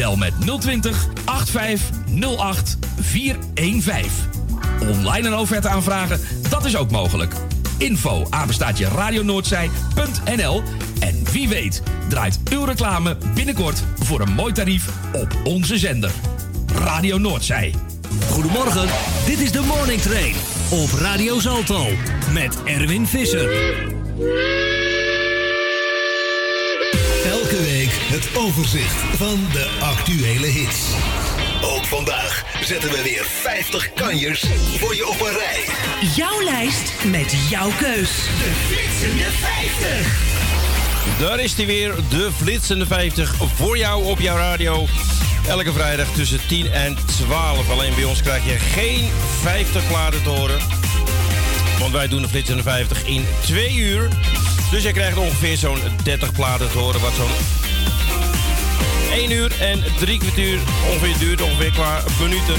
Bel 0.00 0.16
met 0.16 0.32
020 0.60 1.06
8508 1.24 2.78
415. 3.00 4.10
Online 4.80 5.26
een 5.26 5.34
offerte 5.34 5.68
aanvragen, 5.68 6.20
dat 6.48 6.64
is 6.64 6.76
ook 6.76 6.90
mogelijk. 6.90 7.34
Info 7.78 8.26
apenstaatje 8.30 8.88
radionoordzij.nl 8.88 10.62
En 11.00 11.24
wie 11.32 11.48
weet 11.48 11.82
draait 12.08 12.38
uw 12.50 12.64
reclame 12.64 13.16
binnenkort 13.34 13.82
voor 13.98 14.20
een 14.20 14.32
mooi 14.32 14.52
tarief 14.52 14.88
op 15.12 15.36
onze 15.44 15.78
zender. 15.78 16.10
Radio 16.74 17.18
Noordzij. 17.18 17.74
Goedemorgen, 18.30 18.88
dit 19.26 19.38
is 19.38 19.52
de 19.52 19.60
Morning 19.60 20.00
Train 20.00 20.34
op 20.70 20.90
Radio 20.98 21.40
Zalto 21.40 21.86
met 22.32 22.62
Erwin 22.64 23.06
Visser. 23.06 23.50
Het 27.92 28.36
overzicht 28.36 29.16
van 29.16 29.46
de 29.52 29.68
actuele 29.80 30.46
hits. 30.46 30.80
Ook 31.62 31.84
vandaag 31.84 32.44
zetten 32.64 32.90
we 32.90 33.02
weer 33.02 33.24
50 33.24 33.92
kanjers 33.92 34.44
voor 34.78 34.94
je 34.94 35.08
op 35.08 35.20
een 35.20 35.32
rij. 35.32 35.64
Jouw 36.16 36.42
lijst 36.42 36.92
met 37.04 37.34
jouw 37.48 37.70
keus. 37.78 38.10
De 38.38 38.52
flitsende 38.66 39.24
50. 39.30 41.18
Daar 41.18 41.40
is 41.40 41.54
hij 41.54 41.66
weer, 41.66 41.94
de 42.08 42.30
flitsende 42.36 42.86
50 42.86 43.34
voor 43.54 43.78
jou 43.78 44.04
op 44.04 44.20
jouw 44.20 44.36
radio. 44.36 44.86
Elke 45.48 45.72
vrijdag 45.72 46.08
tussen 46.12 46.40
10 46.48 46.72
en 46.72 46.96
12. 47.06 47.70
Alleen 47.70 47.94
bij 47.94 48.04
ons 48.04 48.22
krijg 48.22 48.44
je 48.44 48.58
geen 48.58 49.08
50 49.40 49.88
platen 49.88 50.22
te 50.22 50.28
horen. 50.28 50.58
Want 51.78 51.92
wij 51.92 52.08
doen 52.08 52.22
de 52.22 52.28
flitsende 52.28 52.62
50 52.62 53.06
in 53.06 53.26
2 53.40 53.74
uur. 53.74 54.08
Dus 54.70 54.82
je 54.82 54.92
krijgt 54.92 55.16
ongeveer 55.16 55.56
zo'n 55.56 55.78
30 56.02 56.32
platen 56.32 56.70
te 56.70 56.78
horen, 56.78 57.00
wat 57.00 57.12
zo'n 57.14 57.30
1 59.12 59.30
uur 59.30 59.52
en 59.60 59.82
3 59.98 60.18
kwartier 60.18 60.58
ongeveer 60.90 61.18
duurt, 61.18 61.42
ongeveer 61.42 61.70
qua 61.70 62.02
minuten. 62.20 62.54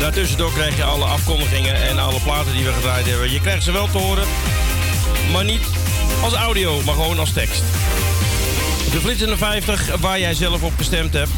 Daartussendoor 0.00 0.52
krijg 0.52 0.76
je 0.76 0.84
alle 0.84 1.04
afkondigingen 1.04 1.88
en 1.88 1.98
alle 1.98 2.20
platen 2.20 2.52
die 2.52 2.64
we 2.64 2.72
gedraaid 2.72 3.06
hebben. 3.06 3.30
Je 3.30 3.40
krijgt 3.40 3.64
ze 3.64 3.72
wel 3.72 3.88
te 3.90 3.98
horen, 3.98 4.26
maar 5.32 5.44
niet 5.44 5.62
als 6.22 6.32
audio, 6.32 6.82
maar 6.82 6.94
gewoon 6.94 7.18
als 7.18 7.32
tekst. 7.32 7.62
De 8.92 9.00
flitsende 9.00 9.36
50 9.36 9.96
waar 10.00 10.20
jij 10.20 10.34
zelf 10.34 10.62
op 10.62 10.72
gestemd 10.76 11.12
hebt. 11.12 11.30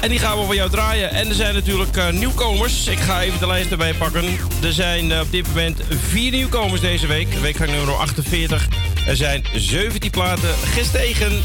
En 0.00 0.08
die 0.10 0.18
gaan 0.18 0.38
we 0.38 0.44
voor 0.44 0.54
jou 0.54 0.70
draaien. 0.70 1.10
En 1.10 1.28
er 1.28 1.34
zijn 1.34 1.54
natuurlijk 1.54 1.96
uh, 1.96 2.10
nieuwkomers. 2.10 2.86
Ik 2.86 2.98
ga 2.98 3.22
even 3.22 3.38
de 3.38 3.46
lijst 3.46 3.70
erbij 3.70 3.94
pakken. 3.94 4.24
Er 4.62 4.72
zijn 4.72 5.10
uh, 5.10 5.20
op 5.20 5.30
dit 5.30 5.46
moment 5.46 5.80
vier 6.08 6.30
nieuwkomers 6.30 6.80
deze 6.80 7.06
week. 7.06 7.32
Weekgang 7.32 7.70
nummer 7.70 7.94
48. 7.94 8.68
Er 9.06 9.16
zijn 9.16 9.44
17 9.54 10.10
platen 10.10 10.54
gestegen. 10.64 11.42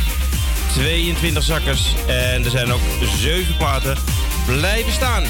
22 0.80 1.44
zakkers. 1.44 1.94
En 2.08 2.44
er 2.46 2.52
zijn 2.52 2.72
ook 2.72 2.82
7 3.18 3.58
platen 3.58 3.98
blijven 4.46 4.92
staan. 4.92 5.24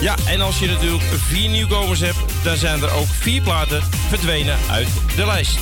Ja, 0.00 0.14
en 0.26 0.40
als 0.40 0.58
je 0.58 0.66
natuurlijk 0.66 1.02
vier 1.02 1.48
nieuwkomers 1.48 2.00
hebt, 2.00 2.18
dan 2.42 2.56
zijn 2.56 2.82
er 2.82 2.92
ook 2.92 3.06
vier 3.06 3.42
platen 3.42 3.82
verdwenen 4.08 4.56
uit 4.70 4.88
de 5.16 5.26
lijst. 5.26 5.58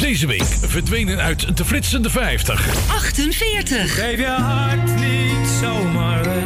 Deze 0.00 0.26
week 0.26 0.44
verdwenen 0.60 1.18
uit 1.20 1.56
de 1.56 1.64
flitsende 1.64 2.10
50. 2.10 2.88
48. 2.88 3.94
Geef 3.94 4.18
je 4.18 4.26
hart 4.26 5.00
niet 5.00 5.48
zomaar 5.60 6.24
weg. 6.24 6.44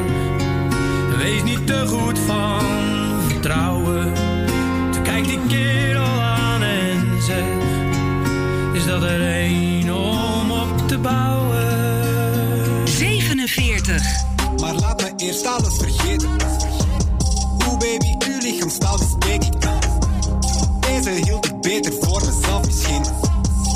Wees 1.16 1.42
niet 1.42 1.66
te 1.66 1.84
goed 1.86 2.18
van 2.18 2.60
vertrouwen. 3.28 4.12
Toen 4.92 5.02
kijk 5.02 5.24
die 5.24 5.40
kerel 5.48 6.20
aan 6.20 6.62
en 6.62 7.22
zeg: 7.22 7.44
Is 8.72 8.86
dat 8.86 9.02
er 9.02 9.20
een 9.20 9.92
om 9.92 10.50
op 10.50 10.88
te 10.88 10.98
bouwen? 10.98 11.88
47. 13.48 14.02
Maar 14.60 14.74
laat 14.74 15.00
me 15.00 15.12
eerst 15.16 15.46
alles 15.46 15.76
vergeten. 15.78 16.30
Oeh 17.66 17.78
baby, 17.78 18.14
uw 18.28 18.38
lichaamstaal 18.40 18.98
bespreek 18.98 19.44
ik 19.44 19.52
Deze 20.80 21.10
hield 21.10 21.46
ik 21.46 21.60
beter 21.60 21.92
voor 22.00 22.22
mezelf 22.26 22.66
misschien. 22.66 23.02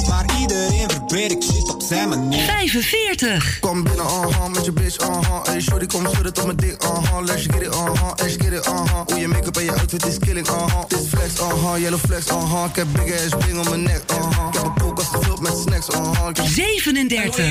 Maar 0.08 0.24
iedereen 0.40 0.90
verbeter 0.90 1.36
ik 1.36 1.42
shit 1.42 1.74
op 1.74 1.82
zijn 1.82 2.08
manier. 2.08 2.44
45. 2.44 3.58
Kom 3.60 3.82
binnen, 3.82 4.04
uh-huh, 4.04 4.46
met 4.46 4.64
je 4.64 4.72
bitch, 4.72 5.00
uh-huh. 5.00 5.42
Hey, 5.44 5.60
shorty, 5.60 5.86
kom 5.86 6.06
schudden 6.10 6.32
tot 6.32 6.44
mijn 6.44 6.56
dik, 6.56 6.82
uh-huh. 6.82 7.25
Let's 7.25 7.42
get 7.42 7.60
it, 7.60 7.75
uh-huh, 7.75 8.10
let's 8.16 8.32
get 8.32 8.52
it, 8.52 8.66
uh-huh. 8.66 9.00
Hoe 9.06 9.18
je 9.18 9.28
make-up 9.28 9.56
en 9.56 9.64
je 9.64 9.72
outfit 9.72 10.06
is 10.06 10.18
killing, 10.18 10.48
uh-huh. 10.48 10.82
Dit 10.88 11.08
flex, 11.08 11.40
uh-huh, 11.40 11.78
yellow 11.80 12.00
flex, 12.00 12.26
uh-huh. 12.26 12.64
Ik 12.68 12.76
heb 12.76 12.86
big 12.92 13.12
ass 13.14 13.44
ring 13.46 13.58
om 13.58 13.68
mijn 13.68 13.82
nek, 13.82 14.02
uh-huh. 14.10 14.46
Ik 14.48 14.54
heb 14.54 14.64
een 14.64 14.75
koelkast 14.82 15.08
gevuld 15.08 15.40
met 15.40 15.58
snacks, 15.58 15.86
heb- 16.34 16.46
37. 16.46 17.50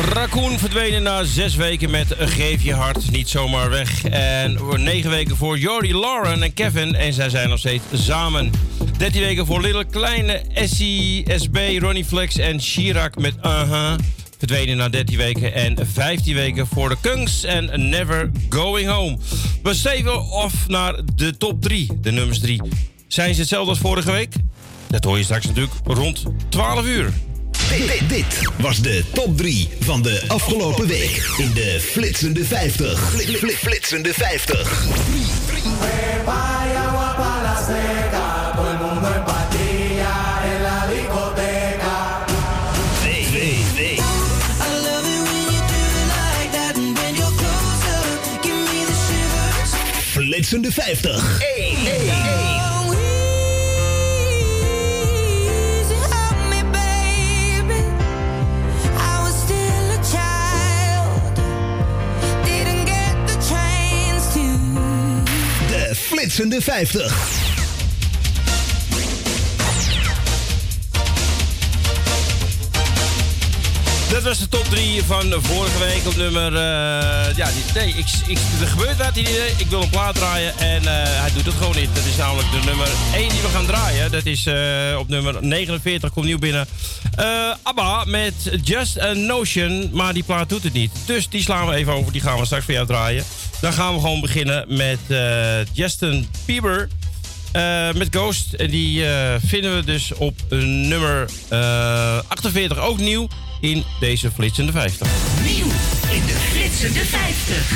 Raccoon 0.00 0.58
verdwenen 0.58 1.02
na 1.02 1.24
zes 1.24 1.54
weken 1.54 1.90
met 1.90 2.14
Geef 2.18 2.62
je 2.62 2.74
hart 2.74 3.10
niet 3.10 3.28
zomaar 3.28 3.70
weg. 3.70 4.04
En 4.04 4.58
negen 4.76 5.10
weken 5.10 5.36
voor 5.36 5.58
Jordi 5.58 5.94
Lauren 5.94 6.42
en 6.42 6.54
Kevin. 6.54 6.94
En 6.94 7.12
zij 7.12 7.28
zijn 7.28 7.48
nog 7.48 7.58
steeds 7.58 7.84
samen. 7.92 8.50
13 8.98 9.20
weken 9.20 9.46
voor 9.46 9.60
Little 9.60 9.84
Kleine, 9.84 10.32
Essie, 10.32 11.24
SB, 11.36 11.56
Ronnie 11.78 12.04
Flex 12.04 12.38
en 12.38 12.60
Chirac 12.60 13.16
met 13.18 13.34
Uh-huh. 13.42 13.94
Verdwenen 14.38 14.76
na 14.76 14.88
13 14.88 15.16
weken. 15.16 15.54
En 15.54 15.76
15 15.92 16.34
weken 16.34 16.66
voor 16.66 16.88
de 16.88 16.96
Kungs 17.00 17.44
en 17.44 17.88
Never 17.88 18.30
Going 18.48 18.88
Home. 18.88 19.18
We 19.62 19.74
steven 19.74 20.30
af 20.30 20.68
naar 20.68 21.00
de 21.14 21.36
top 21.36 21.62
3, 21.62 21.88
de 22.00 22.10
nummers 22.10 22.40
3. 22.40 22.60
Zijn 23.06 23.34
ze 23.34 23.40
hetzelfde 23.40 23.70
als 23.70 23.78
vorige 23.78 24.12
week? 24.12 24.34
Dat 24.88 25.04
hoor 25.04 25.18
je 25.18 25.24
straks 25.24 25.46
natuurlijk 25.46 25.74
rond 25.84 26.22
12 26.48 26.84
uur. 26.84 27.12
Dit, 27.68 28.08
dit, 28.08 28.40
was 28.58 28.80
de 28.80 29.04
top 29.12 29.36
3 29.36 29.68
van 29.80 30.02
de 30.02 30.22
afgelopen 30.26 30.86
week 30.86 31.26
in 31.36 31.52
de 31.54 31.80
flitsende 31.80 32.44
50. 32.44 33.10
Fli- 33.14 33.36
fli- 33.36 33.56
flitsende 33.56 34.12
50. 34.14 34.84
Flitsende 50.12 50.72
50. 50.72 51.38
De 51.84 52.65
flitsende 66.36 66.62
50. 66.62 67.54
Dat 74.10 74.22
was 74.22 74.38
de 74.38 74.48
top 74.48 74.64
3 74.64 75.02
van 75.02 75.34
vorige 75.38 75.78
week 75.78 76.06
op 76.06 76.16
nummer. 76.16 76.46
eh, 76.46 77.36
ja, 77.36 77.48
nee, 77.74 77.88
ik, 77.88 78.06
ik, 78.26 78.38
er 78.60 78.66
gebeurt 78.66 78.96
wat 78.96 79.14
hier. 79.14 79.46
Ik 79.56 79.66
wil 79.68 79.82
een 79.82 79.88
plaat 79.88 80.14
draaien 80.14 80.58
en 80.58 80.86
eh, 80.86 81.20
hij 81.20 81.30
doet 81.34 81.44
het 81.44 81.54
gewoon 81.54 81.76
niet. 81.76 81.94
Dat 81.94 82.04
is 82.04 82.16
namelijk 82.16 82.50
de 82.50 82.60
nummer 82.64 82.88
1 83.14 83.28
die 83.28 83.40
we 83.40 83.48
gaan 83.48 83.66
draaien. 83.66 84.10
Dat 84.10 84.26
is 84.26 84.46
eh, 84.46 84.98
op 84.98 85.08
nummer 85.08 85.36
49, 85.40 86.10
komt 86.10 86.26
nieuw 86.26 86.38
binnen. 86.38 86.66
Eh, 87.16 87.54
ABBA 87.62 88.04
met 88.04 88.34
Just 88.62 89.00
a 89.00 89.12
Notion, 89.12 89.90
maar 89.92 90.12
die 90.14 90.22
plaat 90.22 90.48
doet 90.48 90.62
het 90.62 90.72
niet. 90.72 90.90
Dus 91.04 91.28
die 91.28 91.42
slaan 91.42 91.66
we 91.66 91.74
even 91.74 91.92
over, 91.92 92.12
die 92.12 92.20
gaan 92.20 92.38
we 92.38 92.44
straks 92.44 92.64
voor 92.64 92.74
jou 92.74 92.86
draaien. 92.86 93.24
Dan 93.60 93.72
gaan 93.72 93.94
we 93.94 94.00
gewoon 94.00 94.20
beginnen 94.20 94.64
met 94.68 94.98
eh, 95.08 95.64
Justin 95.72 96.28
Bieber. 96.44 96.88
eh, 97.52 97.92
met 97.92 98.08
Ghost. 98.10 98.52
En 98.52 98.70
die 98.70 99.06
eh, 99.06 99.34
vinden 99.46 99.74
we 99.76 99.84
dus 99.84 100.14
op 100.14 100.34
nummer 100.50 101.28
eh, 101.48 102.18
48 102.28 102.78
ook 102.78 102.98
nieuw 102.98 103.28
in 103.60 103.84
deze 104.00 104.30
flitsende 104.30 104.72
50. 104.72 105.08
Nieuw 105.44 105.66
in 106.12 106.26
de 106.26 106.36
flitsende 106.50 107.04
50. 107.04 107.74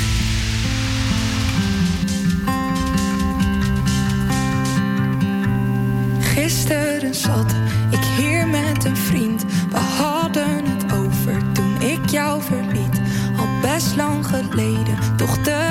Gisteren 6.21 7.15
zat 7.15 7.53
ik 7.91 7.99
hier 8.17 8.47
met 8.47 8.85
een 8.85 8.97
vriend. 8.97 9.43
We 9.71 9.77
hadden 9.77 10.65
het 10.65 10.93
over 10.93 11.51
toen 11.53 11.81
ik 11.81 12.09
jou 12.09 12.41
verliet. 12.43 13.01
Al 13.37 13.47
best 13.61 13.95
lang 13.95 14.25
geleden, 14.27 14.97
toch 15.17 15.37
te 15.37 15.70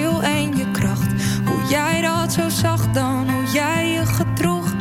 en 0.00 0.56
je 0.56 0.70
kracht. 0.70 1.12
Hoe 1.44 1.68
jij 1.68 2.00
dat 2.00 2.32
zo 2.32 2.48
zag 2.48 2.90
dan, 2.90 3.30
hoe 3.30 3.52
jij 3.52 3.88
je 3.88 4.06
gedroeg. 4.06 4.74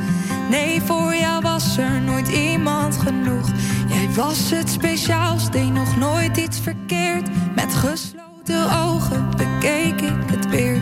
Nee, 0.49 0.81
voor 0.81 1.15
jou 1.15 1.41
was 1.41 1.77
er 1.77 2.01
nooit 2.01 2.27
iemand 2.27 2.97
genoeg. 2.97 3.49
Jij 3.87 4.09
was 4.15 4.51
het 4.51 4.69
speciaals, 4.69 5.51
deed 5.51 5.73
nog 5.73 5.97
nooit 5.97 6.37
iets 6.37 6.59
verkeerd. 6.59 7.29
Met 7.55 7.73
gesloten 7.73 8.81
ogen 8.85 9.29
bekeek 9.37 10.01
ik 10.01 10.29
het 10.29 10.49
weer. 10.49 10.81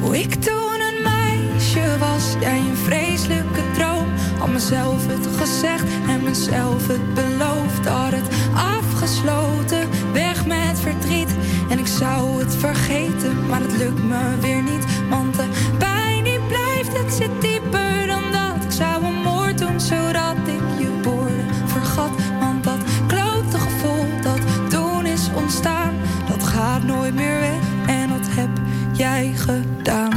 Hoe 0.00 0.18
ik 0.18 0.34
toen 0.34 0.80
een 0.80 1.02
meisje 1.02 1.98
was, 1.98 2.34
jij 2.40 2.58
een 2.58 2.76
vreselijke 2.76 3.62
droom. 3.74 4.06
Had 4.38 4.48
mezelf 4.48 5.06
het 5.06 5.26
gezegd 5.36 5.84
en 6.08 6.22
mezelf 6.22 6.86
het 6.86 7.14
beloofd. 7.14 7.86
Had 7.86 8.12
het 8.12 8.28
afgesloten, 8.54 9.88
weg 10.12 10.46
met 10.46 10.80
verdriet. 10.80 11.29
En 11.70 11.78
ik 11.78 11.86
zou 11.86 12.42
het 12.42 12.54
vergeten, 12.54 13.46
maar 13.46 13.60
het 13.60 13.76
lukt 13.76 14.02
me 14.02 14.36
weer 14.40 14.62
niet. 14.62 14.84
Want 15.08 15.34
de 15.34 15.48
pijn 15.78 16.24
die 16.24 16.40
blijft, 16.40 16.98
het 16.98 17.12
zit 17.12 17.40
dieper 17.40 18.06
dan 18.06 18.22
dat. 18.32 18.64
Ik 18.64 18.70
zou 18.70 19.04
een 19.04 19.22
moord 19.22 19.58
doen, 19.58 19.80
zodat 19.80 20.36
ik 20.44 20.78
je 20.78 21.00
woorden 21.02 21.46
vergat. 21.66 22.10
Want 22.40 22.64
dat 22.64 22.78
klote 23.06 23.58
gevoel 23.58 24.06
dat 24.22 24.70
toen 24.70 25.06
is 25.06 25.28
ontstaan, 25.34 25.94
dat 26.28 26.42
gaat 26.42 26.82
nooit 26.82 27.14
meer 27.14 27.40
weg. 27.40 27.60
En 27.86 28.08
dat 28.08 28.26
heb 28.30 28.50
jij 28.92 29.32
gedaan. 29.36 30.12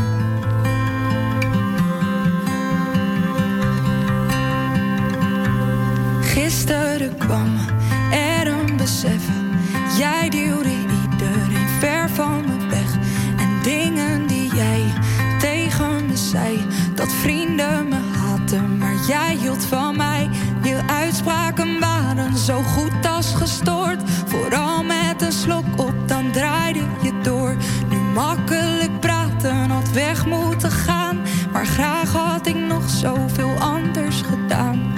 Gisteren 6.21 7.17
kwam 7.17 7.57
er 8.11 8.47
een 8.47 8.77
besef. 8.77 9.23
Jij 9.97 10.29
duwde 10.29 10.72
ver 11.83 12.09
van 12.09 12.43
me 12.45 12.67
weg. 12.67 12.95
En 13.37 13.61
dingen 13.63 14.27
die 14.27 14.55
jij 14.55 14.93
tegen 15.39 16.05
me 16.05 16.17
zei. 16.17 16.65
Dat 16.95 17.11
vrienden 17.11 17.87
me 17.87 17.99
haten, 18.17 18.77
maar 18.77 18.95
jij 19.07 19.35
hield 19.35 19.65
van 19.65 19.97
mij. 19.97 20.29
Je 20.61 20.79
uitspraken 20.87 21.79
waren 21.79 22.37
zo 22.37 22.61
goed 22.61 23.05
als 23.15 23.33
gestoord. 23.35 24.01
Vooral 24.25 24.83
met 24.83 25.21
een 25.21 25.31
slok 25.31 25.65
op, 25.75 25.93
dan 26.05 26.31
draaide 26.31 26.83
je 27.01 27.21
door. 27.23 27.55
Nu 27.89 27.97
makkelijk 27.97 28.99
praten 28.99 29.69
had 29.69 29.91
weg 29.91 30.25
moeten 30.25 30.71
gaan. 30.71 31.21
Maar 31.51 31.65
graag 31.65 32.11
had 32.11 32.47
ik 32.47 32.57
nog 32.57 32.89
zoveel 32.89 33.53
anders 33.59 34.21
gedaan. 34.21 34.93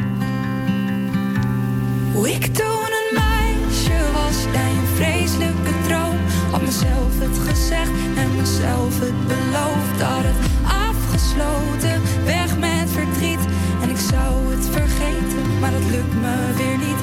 Had 6.55 6.63
mezelf 6.63 7.19
het 7.19 7.37
gezegd 7.49 7.91
en 8.15 8.35
mezelf 8.35 8.99
het 8.99 9.27
beloofd. 9.27 10.01
Had 10.01 10.23
het 10.23 10.39
afgesloten, 10.87 12.01
weg 12.25 12.57
met 12.57 12.89
verdriet. 12.91 13.39
En 13.81 13.89
ik 13.89 13.97
zou 13.97 14.53
het 14.53 14.65
vergeten, 14.71 15.59
maar 15.59 15.71
dat 15.71 15.85
lukt 15.91 16.13
me 16.13 16.53
weer 16.55 16.77
niet. 16.77 16.94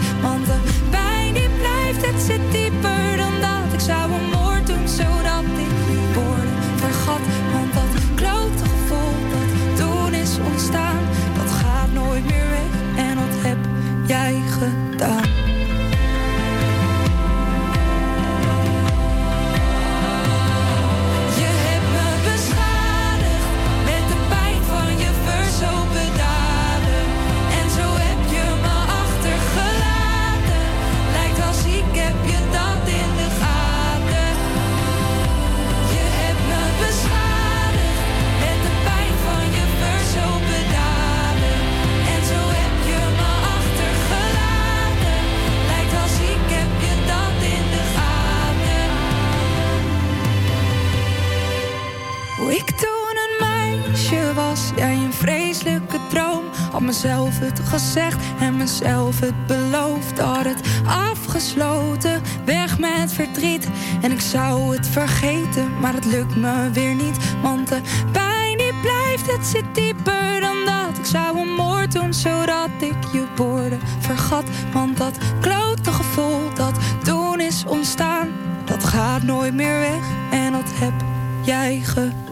En 64.02 64.12
ik 64.12 64.20
zou 64.20 64.76
het 64.76 64.86
vergeten, 64.86 65.78
maar 65.80 65.94
het 65.94 66.04
lukt 66.04 66.36
me 66.36 66.70
weer 66.72 66.94
niet. 66.94 67.16
Want 67.42 67.68
de 67.68 67.80
pijn 68.12 68.58
die 68.58 68.74
blijft, 68.80 69.32
het 69.32 69.46
zit 69.46 69.74
dieper 69.74 70.40
dan 70.40 70.56
dat. 70.64 70.98
Ik 70.98 71.04
zou 71.04 71.38
een 71.38 71.54
moord 71.54 71.92
doen, 71.92 72.14
zodat 72.14 72.70
ik 72.78 73.12
je 73.12 73.26
woorden 73.36 73.80
vergat. 73.98 74.44
Want 74.72 74.96
dat 74.96 75.18
klote 75.40 75.92
gevoel 75.92 76.54
dat 76.54 76.78
toen 77.04 77.40
is 77.40 77.64
ontstaan, 77.66 78.28
dat 78.64 78.84
gaat 78.84 79.22
nooit 79.22 79.54
meer 79.54 79.78
weg. 79.78 80.04
En 80.30 80.52
dat 80.52 80.70
heb 80.74 80.94
jij 81.44 81.80
gedaan. 81.84 82.31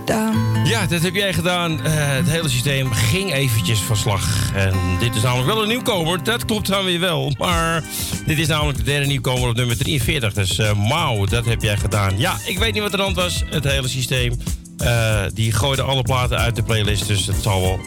Ja, 0.65 0.87
dat 0.87 1.03
heb 1.03 1.15
jij 1.15 1.33
gedaan. 1.33 1.85
Eh, 1.85 1.93
het 1.95 2.29
hele 2.29 2.49
systeem 2.49 2.93
ging 2.93 3.33
eventjes 3.33 3.79
van 3.81 3.97
slag. 3.97 4.53
En 4.55 4.75
dit 4.99 5.15
is 5.15 5.23
namelijk 5.23 5.49
wel 5.49 5.63
een 5.63 5.69
nieuwkomer. 5.69 6.25
Dat 6.25 6.45
klopt 6.45 6.67
dan 6.67 6.85
weer 6.85 7.01
wel. 7.01 7.35
Maar 7.39 7.83
dit 8.27 8.39
is 8.39 8.47
namelijk 8.47 8.79
de 8.79 8.85
derde 8.85 9.07
nieuwkomer 9.07 9.49
op 9.49 9.57
nummer 9.57 9.77
43. 9.77 10.33
Dus 10.33 10.59
uh, 10.59 11.21
dat 11.29 11.45
heb 11.45 11.63
jij 11.63 11.77
gedaan. 11.77 12.19
Ja, 12.19 12.37
ik 12.47 12.59
weet 12.59 12.73
niet 12.73 12.83
wat 12.83 12.93
er 12.93 13.03
aan 13.03 13.15
was. 13.15 13.43
Het 13.47 13.65
hele 13.65 13.89
systeem. 13.89 14.39
eh, 14.79 15.23
die 15.35 15.53
gooide 15.53 15.83
alle 15.83 16.03
platen 16.03 16.39
uit 16.39 16.57
de 16.57 16.63
playlist. 16.63 17.07
Dus 17.07 17.27
het 17.27 17.43
zal 17.43 17.61
wel 17.61 17.81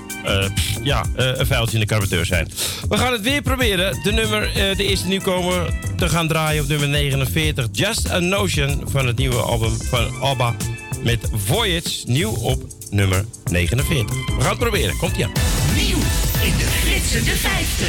ja, 0.84 1.06
een 1.16 1.46
vuiltje 1.46 1.74
in 1.74 1.80
de 1.80 1.86
carburateur 1.86 2.26
zijn. 2.26 2.48
We 2.90 2.98
gaan 2.98 3.12
het 3.12 3.22
weer 3.22 3.42
proberen. 3.42 4.04
De, 4.04 4.12
nummer, 4.12 4.54
de 4.54 4.86
eerste 4.86 5.08
nieuwkomer 5.08 5.74
te 5.98 6.10
gaan 6.10 6.28
draaien 6.28 6.64
op 6.64 6.70
nummer 6.70 6.88
49. 6.88 7.68
Just 7.72 8.12
a 8.12 8.20
Notion 8.20 8.82
van 8.86 9.08
het 9.08 9.18
nieuwe 9.18 9.42
album 9.42 9.78
van 9.82 10.22
ABBA. 10.22 10.56
Met 11.02 11.30
Voyage, 11.34 12.04
nieuw 12.06 12.32
op 12.32 12.64
nummer 12.90 13.26
49. 13.52 14.16
We 14.26 14.42
gaan 14.42 14.50
het 14.50 14.60
proberen. 14.60 14.98
Komt 14.98 15.18
ie 15.18 15.26
aan. 15.26 15.32
Nieuw 15.76 15.98
in 16.44 16.58
de 16.58 16.66
flitsende 16.82 17.32
50. 17.32 17.88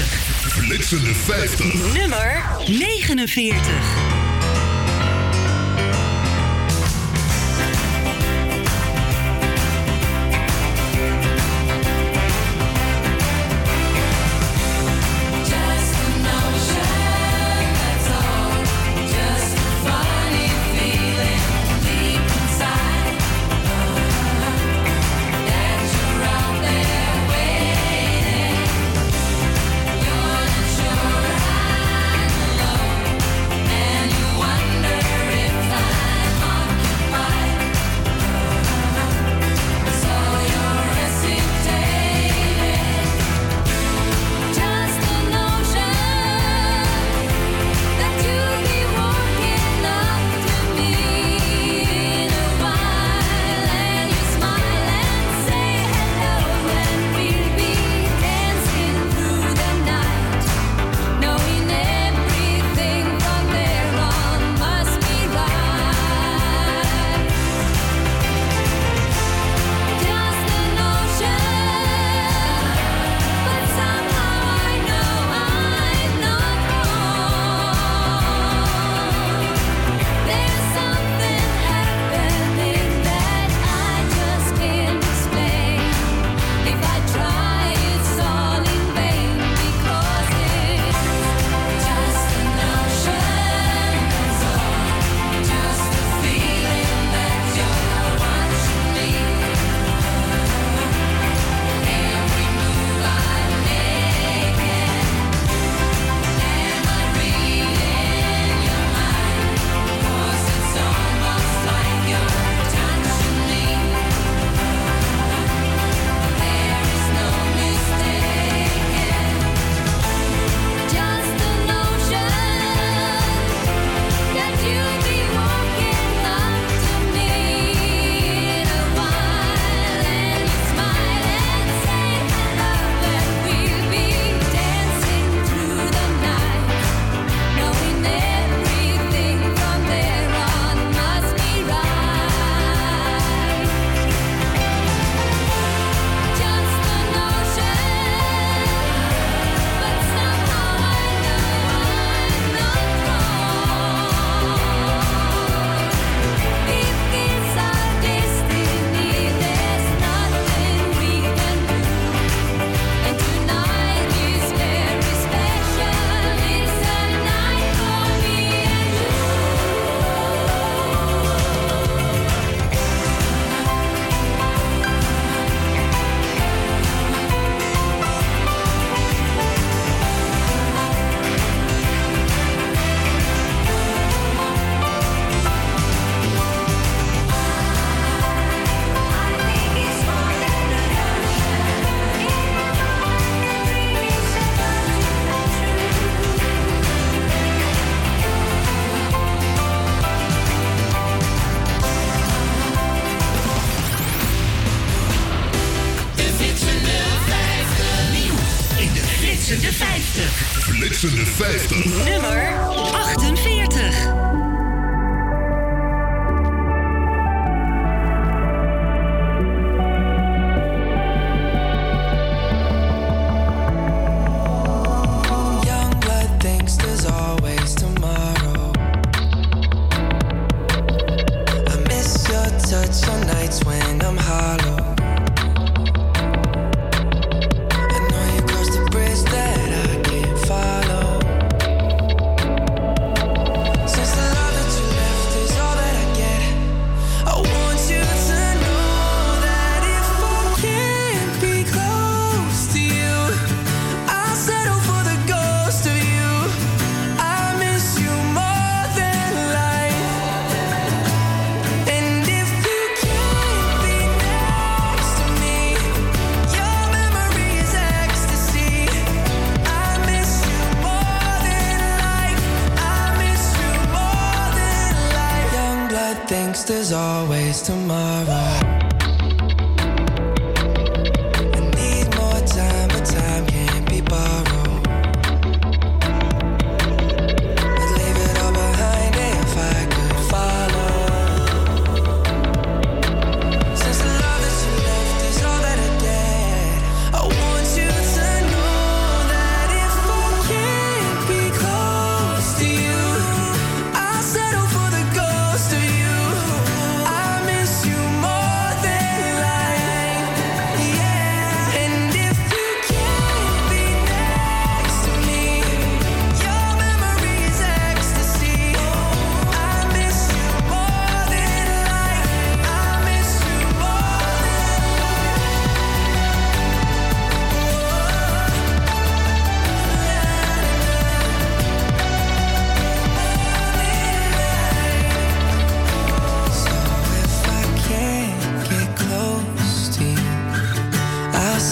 Flitsende 0.49 1.14
50. 1.14 1.94
Nummer 1.94 2.44
49. 2.66 4.13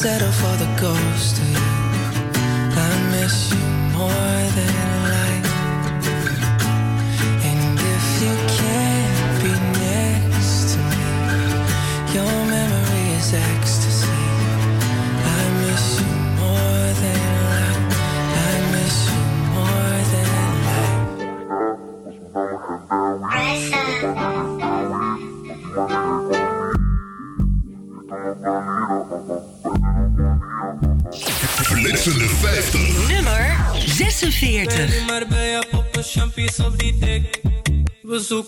Settle 0.03 0.33
for 0.33 0.57
the 0.57 0.67
ghost 0.81 1.39
of 1.39 1.49
you. 1.49 1.59
I 2.75 2.91
miss 3.13 3.53
you 3.53 3.67
more 3.97 4.51
than 4.57 4.92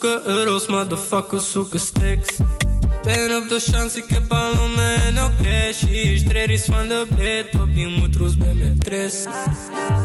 zoeken 0.04 0.30
euro's, 0.30 0.66
motherfuckers 0.66 1.52
zoeken 1.52 1.80
stacks. 1.80 2.36
Ben 3.02 3.36
op 3.36 3.48
de 3.48 3.60
chance, 3.60 3.98
ik 3.98 4.04
heb 4.08 4.28
ballonnen 4.28 5.02
en 5.02 5.18
ook 5.18 5.30
cashies. 5.42 6.24
Tredjes 6.24 6.64
van 6.64 6.88
de 6.88 7.06
bled, 7.14 7.46
op 7.60 7.74
die 7.74 7.86
moedroes 7.86 8.36
ben 8.36 8.58
met 8.58 8.84
tres. 8.84 9.24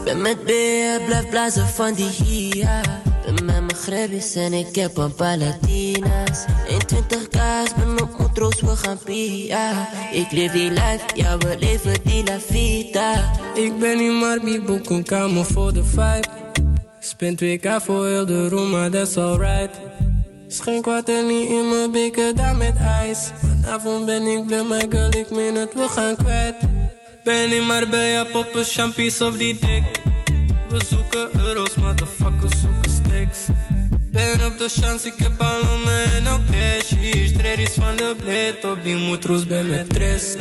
Ben 0.03 0.21
met 0.21 0.43
beer, 0.43 1.01
blijf 1.05 1.29
blazen 1.29 1.67
van 1.67 1.93
die 1.93 2.09
hia. 2.09 2.81
Ben 3.25 3.33
met 3.33 3.45
mijn 3.45 3.75
grebbies 3.75 4.35
en 4.35 4.53
ik 4.53 4.75
heb 4.75 4.97
een 4.97 5.15
paar 5.15 5.37
Latina's. 5.37 6.45
21 6.67 7.27
kaas, 7.27 7.75
ben 7.75 8.01
op 8.01 8.17
moedroos, 8.17 8.61
we 8.61 8.75
gaan 8.75 8.99
pia. 9.03 9.89
Ik 10.11 10.31
leef 10.31 10.51
die 10.51 10.69
life, 10.69 11.05
ja 11.15 11.37
we 11.37 11.55
leven 11.59 11.93
die 12.03 12.23
la 12.23 12.39
vida. 12.39 13.31
Ik 13.53 13.79
ben 13.79 13.99
in 13.99 14.13
Marbi, 14.13 14.61
boek 14.61 14.89
een 14.89 15.03
kamer 15.03 15.45
voor 15.45 15.73
de 15.73 15.83
vibe. 15.83 16.48
Spend 17.19 17.43
2k 17.43 17.83
voor 17.83 18.07
heel 18.07 18.25
de 18.25 18.49
room, 18.49 18.69
maar 18.69 18.89
that's 18.89 19.17
alright. 19.17 19.79
Schenk 20.47 20.85
water 20.85 21.25
niet 21.25 21.49
in 21.49 21.69
mijn 21.69 21.91
beker, 21.91 22.35
daar 22.35 22.55
met 22.55 22.75
ijs. 22.75 23.31
Vanavond 23.35 24.05
ben 24.05 24.25
ik 24.25 24.45
blij, 24.45 24.63
mijn 24.63 24.91
girl, 24.91 25.09
ik 25.15 25.29
meen 25.29 25.55
het, 25.55 25.73
we 25.73 25.87
gaan 25.89 26.15
kwijt. 26.15 26.55
Ben 27.23 27.51
in 27.51 27.65
Marbella, 27.65 28.23
poppen 28.23 28.63
champies 28.63 29.21
op 29.21 29.37
die 29.37 29.59
dik. 29.59 30.01
We 30.69 30.85
zoeken 30.85 31.29
euro's, 31.45 31.75
motherfuckers 31.75 32.61
zoeken 32.61 32.91
stacks. 32.91 33.47
Ben 34.11 34.45
op 34.45 34.57
de 34.57 34.69
chance, 34.69 35.07
ik 35.07 35.13
heb 35.17 35.37
ballonnen 35.37 36.03
en 36.13 36.27
ook 36.27 36.39
cashies. 36.51 37.33
Tredjes 37.33 37.73
van 37.73 37.95
de 37.95 38.15
bled, 38.23 38.71
op 38.71 38.83
die 38.83 38.95
moedroes 38.95 39.47
ben 39.47 39.69
met 39.69 39.89
tres. 39.89 40.35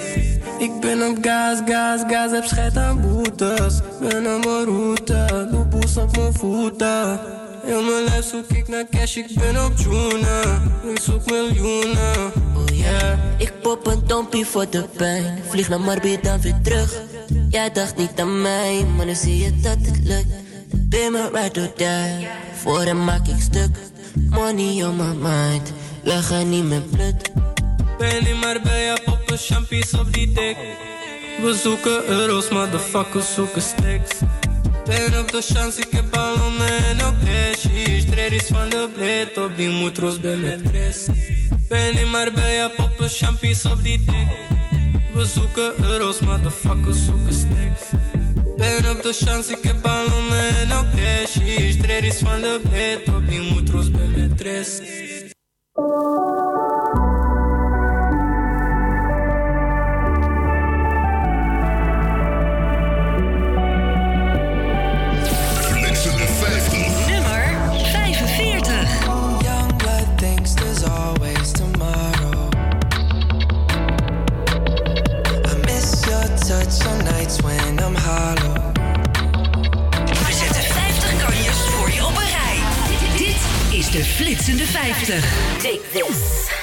Ik 0.59 0.81
ben 0.81 1.09
op 1.09 1.19
gas, 1.21 1.59
gas, 1.67 2.01
gas, 2.09 2.31
heb 2.31 2.45
scheid 2.45 2.77
aan 2.77 3.01
boetes. 3.01 3.81
Ben 4.01 4.35
op 4.35 4.45
mijn 4.45 4.65
route, 4.65 5.49
doe 5.51 5.65
boes 5.65 5.97
op 5.97 6.17
mijn 6.17 6.35
voeten. 6.35 7.21
Heel 7.65 7.83
mijn 7.83 8.05
lijf 8.05 8.25
zoek 8.25 8.51
ik 8.51 8.69
naar 8.69 8.85
cash, 8.91 9.17
ik 9.17 9.35
ben 9.35 9.65
op 9.65 9.77
tuna. 9.77 10.63
Ik 10.93 11.01
zoek 11.01 11.31
miljoenen, 11.31 12.33
Oh 12.57 12.77
ja, 12.77 13.19
ik 13.39 13.53
pop 13.63 13.87
een 13.87 14.03
dompie 14.07 14.47
voor 14.47 14.71
de 14.71 14.85
pijn. 14.97 15.39
Vlieg 15.49 15.69
naar 15.69 15.81
Marbi, 15.81 16.19
dan 16.23 16.41
weer 16.41 16.59
terug. 16.63 17.03
Jij 17.49 17.71
dacht 17.71 17.97
niet 17.97 18.21
aan 18.21 18.43
mij, 18.43 18.85
maar 18.97 19.07
nu 19.07 19.15
zie 19.15 19.37
je 19.37 19.61
dat 19.61 19.77
het 19.83 20.01
lukt. 20.05 20.27
Ben 20.89 21.13
me 21.13 21.31
ride 21.33 21.61
or 21.61 21.73
die, 21.77 22.29
voor 22.69 22.97
maak 22.97 23.27
ik 23.27 23.41
stuk. 23.41 23.77
Money 24.31 24.85
on 24.85 24.97
my 24.97 25.15
mind, 25.15 25.73
gaan 26.05 26.51
niet 26.51 26.65
meer 26.65 26.81
blut. 26.81 27.31
Ben 27.99 28.27
in 28.27 28.39
Marbella, 28.39 28.99
poppen 29.05 29.39
champies 29.39 29.95
op 29.95 30.13
die 30.13 30.33
dik. 30.33 30.57
We 31.43 31.55
zoeken 31.63 32.09
euro's, 32.09 32.49
motherfuckers 32.49 33.35
zoeken 33.35 33.63
stacks. 33.63 34.19
Ben 34.85 35.19
op 35.19 35.33
de 35.33 35.43
chance, 35.43 35.81
ik 35.81 35.91
heb 35.91 36.11
ballonnen 36.11 36.85
en 36.85 37.03
ook 37.03 37.15
cashies. 37.25 38.05
Tredjes 38.05 38.47
van 38.47 38.69
de 38.69 38.89
bled, 38.95 39.45
op 39.45 39.57
die 39.57 39.71
moedroes 39.71 40.21
ben 40.21 40.41
met 40.41 40.65
tres. 40.65 41.07
Ben 41.69 41.99
in 41.99 42.11
Marbella, 42.11 42.69
poppen 42.69 43.09
champies 43.09 43.65
op 43.65 43.83
die 43.83 44.05
dik. 44.05 44.29
We 45.15 45.25
zoeken 45.25 45.73
euro's, 45.83 46.21
motherfuckers 46.21 47.05
zoeken 47.05 47.35
stacks. 47.35 48.18
Ben 48.59 48.91
op 48.91 49.03
de 49.03 49.13
chance, 49.13 49.53
ik 49.53 49.63
heb 49.63 49.83
ballonnen 49.83 50.49
en 50.57 50.73
ook 50.73 50.87
cashies. 50.97 51.77
Tredjes 51.77 52.19
van 52.19 52.41
de 52.41 52.61
bled, 52.69 53.17
op 53.17 53.29
die 53.29 53.53
moedroes 53.53 53.91
flitsende 84.19 84.67
50. 84.67 85.23
Take 85.61 85.81
this. 85.93 86.58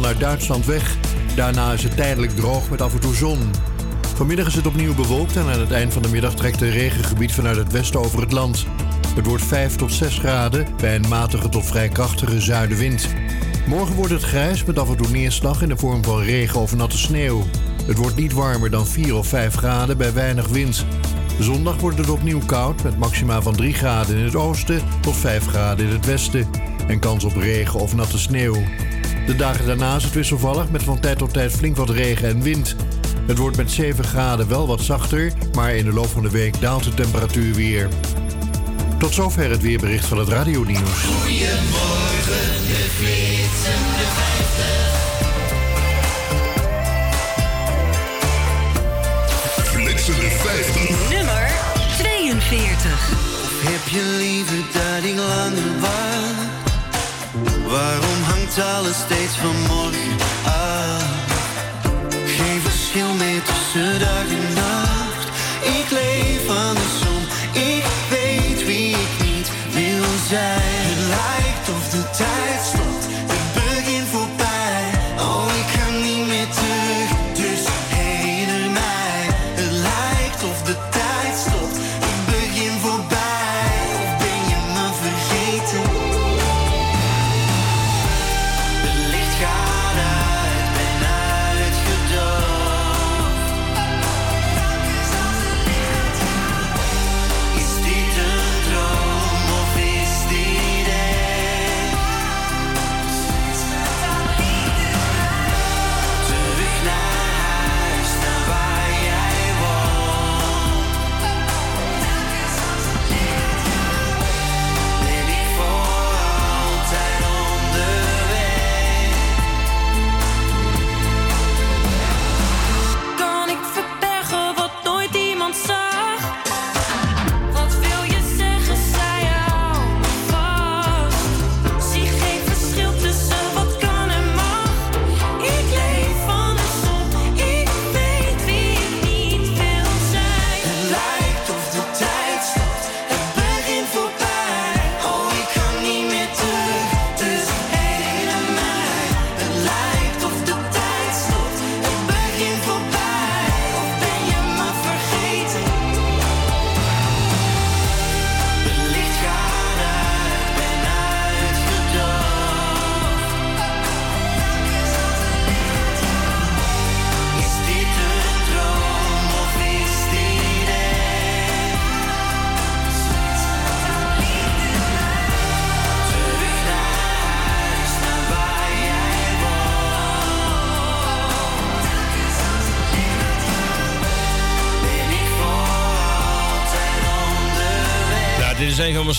Naar 0.00 0.18
Duitsland 0.18 0.66
weg. 0.66 0.96
Daarna 1.34 1.72
is 1.72 1.82
het 1.82 1.96
tijdelijk 1.96 2.36
droog 2.36 2.70
met 2.70 2.80
af 2.80 2.92
en 2.92 3.00
toe 3.00 3.14
zon. 3.14 3.38
Vanmiddag 4.14 4.46
is 4.46 4.54
het 4.54 4.66
opnieuw 4.66 4.94
bewolkt 4.94 5.36
en 5.36 5.42
aan 5.42 5.60
het 5.60 5.70
eind 5.70 5.92
van 5.92 6.02
de 6.02 6.08
middag 6.08 6.34
trekt 6.34 6.60
een 6.60 6.70
regengebied 6.70 7.32
vanuit 7.32 7.56
het 7.56 7.72
westen 7.72 8.00
over 8.00 8.20
het 8.20 8.32
land. 8.32 8.66
Het 9.14 9.26
wordt 9.26 9.44
5 9.44 9.76
tot 9.76 9.92
6 9.92 10.18
graden 10.18 10.66
bij 10.76 10.94
een 10.94 11.08
matige 11.08 11.48
tot 11.48 11.66
vrij 11.66 11.88
krachtige 11.88 12.40
zuidenwind. 12.40 13.08
Morgen 13.66 13.94
wordt 13.94 14.12
het 14.12 14.22
grijs 14.22 14.64
met 14.64 14.78
af 14.78 14.88
en 14.88 14.96
toe 14.96 15.10
neerslag 15.10 15.62
in 15.62 15.68
de 15.68 15.76
vorm 15.76 16.04
van 16.04 16.22
regen 16.22 16.60
of 16.60 16.76
natte 16.76 16.98
sneeuw. 16.98 17.46
Het 17.86 17.96
wordt 17.96 18.16
niet 18.16 18.32
warmer 18.32 18.70
dan 18.70 18.86
4 18.86 19.14
of 19.14 19.26
5 19.26 19.54
graden 19.54 19.96
bij 19.96 20.12
weinig 20.12 20.48
wind. 20.48 20.86
Zondag 21.38 21.80
wordt 21.80 21.98
het 21.98 22.10
opnieuw 22.10 22.40
koud 22.46 22.82
met 22.82 22.98
maxima 22.98 23.42
van 23.42 23.56
3 23.56 23.72
graden 23.72 24.16
in 24.16 24.24
het 24.24 24.36
oosten 24.36 24.82
tot 25.00 25.16
5 25.16 25.46
graden 25.46 25.86
in 25.86 25.92
het 25.92 26.06
westen. 26.06 26.48
En 26.86 26.98
kans 26.98 27.24
op 27.24 27.36
regen 27.36 27.80
of 27.80 27.94
natte 27.94 28.18
sneeuw. 28.18 28.56
De 29.26 29.36
dagen 29.36 29.66
daarna 29.66 29.96
is 29.96 30.04
het 30.04 30.12
wisselvallig 30.12 30.70
met 30.70 30.82
van 30.82 31.00
tijd 31.00 31.18
tot 31.18 31.32
tijd 31.32 31.52
flink 31.52 31.76
wat 31.76 31.90
regen 31.90 32.28
en 32.28 32.42
wind. 32.42 32.76
Het 33.26 33.38
wordt 33.38 33.56
met 33.56 33.70
7 33.70 34.04
graden 34.04 34.48
wel 34.48 34.66
wat 34.66 34.80
zachter, 34.80 35.32
maar 35.54 35.74
in 35.74 35.84
de 35.84 35.92
loop 35.92 36.08
van 36.08 36.22
de 36.22 36.30
week 36.30 36.60
daalt 36.60 36.84
de 36.84 36.94
temperatuur 36.94 37.54
weer. 37.54 37.88
Tot 38.98 39.14
zover 39.14 39.50
het 39.50 39.62
weerbericht 39.62 40.06
van 40.06 40.18
het 40.18 40.28
radionieuws. 40.28 41.02
Goedemorgen, 41.02 42.46
de 42.66 42.86
flitsende 42.96 44.04
50. 44.14 44.80
Flitsende 49.64 50.30
50. 50.30 51.10
Nummer 51.10 51.50
42. 51.98 53.28
Heb 53.62 53.88
je 53.88 54.16
liever 54.18 54.56
dat 54.72 55.04
ik 55.04 55.16
langer 55.16 55.80
wacht? 55.80 56.49
Waarom 57.70 58.22
hangt 58.22 58.58
alles 58.58 58.98
steeds 58.98 59.36
van 59.36 59.56
morgen 59.68 60.16
af? 60.44 61.04
Geen 62.26 62.60
verschil 62.60 63.14
meer 63.14 63.42
tussen 63.42 63.98
dag 63.98 64.28
en 64.40 64.54
nacht. 64.54 65.28
Ik 65.78 65.90
leef 65.90 66.48
aan 66.48 66.74
de 66.74 66.88
zon, 67.02 67.22
ik 67.62 67.84
weet 68.10 68.66
wie 68.66 68.90
ik 68.90 69.14
niet 69.22 69.50
wil 69.70 70.04
zijn. 70.28 70.86
Het 70.90 71.06
lijkt 71.16 71.68
of 71.76 71.88
de 71.90 72.02
tijd 72.16 72.59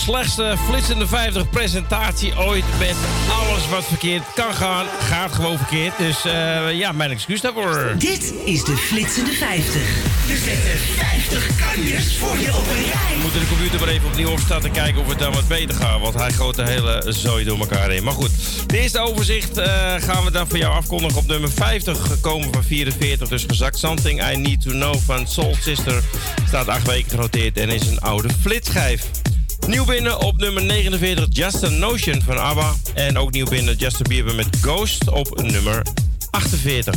slechtste 0.02 0.54
flitsende 0.68 1.06
50 1.06 1.50
presentatie 1.50 2.38
ooit. 2.38 2.64
Met 2.78 2.96
alles 3.30 3.68
wat 3.68 3.84
verkeerd 3.84 4.22
kan 4.34 4.54
gaan, 4.54 4.86
gaat 5.00 5.32
gewoon 5.32 5.56
verkeerd. 5.56 5.98
Dus 5.98 6.24
eh, 6.24 6.72
ja, 6.72 6.92
mijn 6.92 7.10
excuus 7.10 7.40
daarvoor. 7.40 7.94
Dit 7.98 8.34
is 8.44 8.64
de 8.64 8.76
flitsende 8.76 9.32
50. 9.32 9.82
We 10.26 10.36
zetten 10.36 10.78
50 10.96 11.46
kanjers 11.56 12.16
voor 12.16 12.38
je 12.38 12.48
op 12.48 12.66
een 12.68 12.82
We 12.82 12.90
rij. 13.08 13.16
moeten 13.22 13.40
de 13.40 13.48
computer 13.48 13.80
maar 13.80 13.88
even 13.88 14.08
opnieuw 14.08 14.30
opstarten 14.30 14.68
en 14.68 14.74
kijken 14.74 15.00
of 15.00 15.08
het 15.08 15.18
dan 15.18 15.32
wat 15.32 15.48
beter 15.48 15.74
gaat. 15.74 16.00
Want 16.00 16.14
hij 16.14 16.32
gooit 16.32 16.56
de 16.56 16.66
hele 16.66 17.04
zooi 17.08 17.44
door 17.44 17.58
elkaar 17.58 17.90
heen. 17.90 18.04
Maar 18.04 18.12
goed, 18.14 18.30
de 18.66 18.78
eerste 18.80 18.98
overzicht 18.98 19.58
eh, 19.58 19.94
gaan 19.98 20.24
we 20.24 20.30
dan 20.30 20.48
voor 20.48 20.58
jou 20.58 20.74
afkondigen 20.74 21.18
op 21.18 21.26
nummer 21.26 21.50
50. 21.50 22.06
Gekomen 22.06 22.52
van 22.52 22.64
44, 22.64 23.28
dus 23.28 23.44
gezakt. 23.48 23.78
Something 23.78 24.30
I 24.32 24.36
Need 24.36 24.60
To 24.62 24.70
Know 24.70 24.96
van 25.04 25.26
Soul 25.26 25.56
Sister. 25.60 26.02
Staat 26.46 26.68
acht 26.68 26.86
weken 26.86 27.10
genoteerd 27.10 27.56
en 27.56 27.68
is 27.68 27.86
een 27.86 28.00
oude 28.00 28.28
flitschijf. 28.42 29.21
Nieuw 29.66 29.84
binnen 29.84 30.20
op 30.20 30.36
nummer 30.36 30.62
49 30.62 31.26
Just 31.30 31.64
a 31.64 31.68
Notion 31.68 32.22
van 32.22 32.38
ABBA. 32.38 32.74
En 32.94 33.18
ook 33.18 33.30
nieuw 33.30 33.46
binnen 33.46 33.76
Justin 33.76 34.06
Bieber 34.08 34.34
met 34.34 34.46
Ghost 34.60 35.10
op 35.10 35.42
nummer 35.42 35.82
48. 36.30 36.94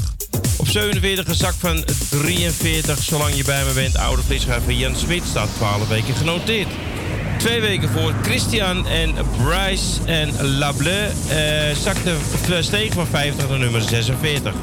Op 0.58 0.67
47 0.67 1.25
gezakt 1.25 1.56
van 1.60 1.84
43. 2.10 3.04
Zolang 3.04 3.36
je 3.36 3.43
bij 3.43 3.63
me 3.65 3.73
bent, 3.73 3.97
oude 3.97 4.21
flitschijf 4.21 4.63
van 4.63 4.78
Jan 4.78 4.95
Smit 4.95 5.23
staat 5.30 5.49
12 5.58 5.88
weken 5.88 6.15
genoteerd. 6.15 6.67
Twee 7.38 7.62
weken 7.62 7.89
voor 7.89 8.13
Christian 8.21 8.88
en 8.88 9.13
Bryce 9.43 9.99
en 10.06 10.47
Lableu 10.47 11.10
eh, 11.28 11.75
zakte 11.75 12.15
stegen 12.60 12.93
van 12.93 13.08
50 13.08 13.49
naar 13.49 13.60
nummer 13.60 13.82
46. 13.82 14.54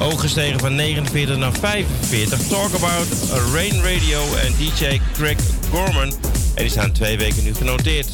Ook 0.00 0.20
gestegen 0.20 0.60
van 0.60 0.74
49 0.74 1.36
naar 1.36 1.52
45. 1.60 2.38
Talk 2.48 2.74
About 2.74 3.06
Rain 3.52 3.82
Radio 3.82 4.34
en 4.34 4.54
DJ 4.58 5.00
Craig 5.12 5.38
Gorman. 5.70 6.33
En 6.54 6.62
die 6.62 6.70
staan 6.70 6.92
twee 6.92 7.18
weken 7.18 7.44
nu 7.44 7.54
genoteerd. 7.54 8.08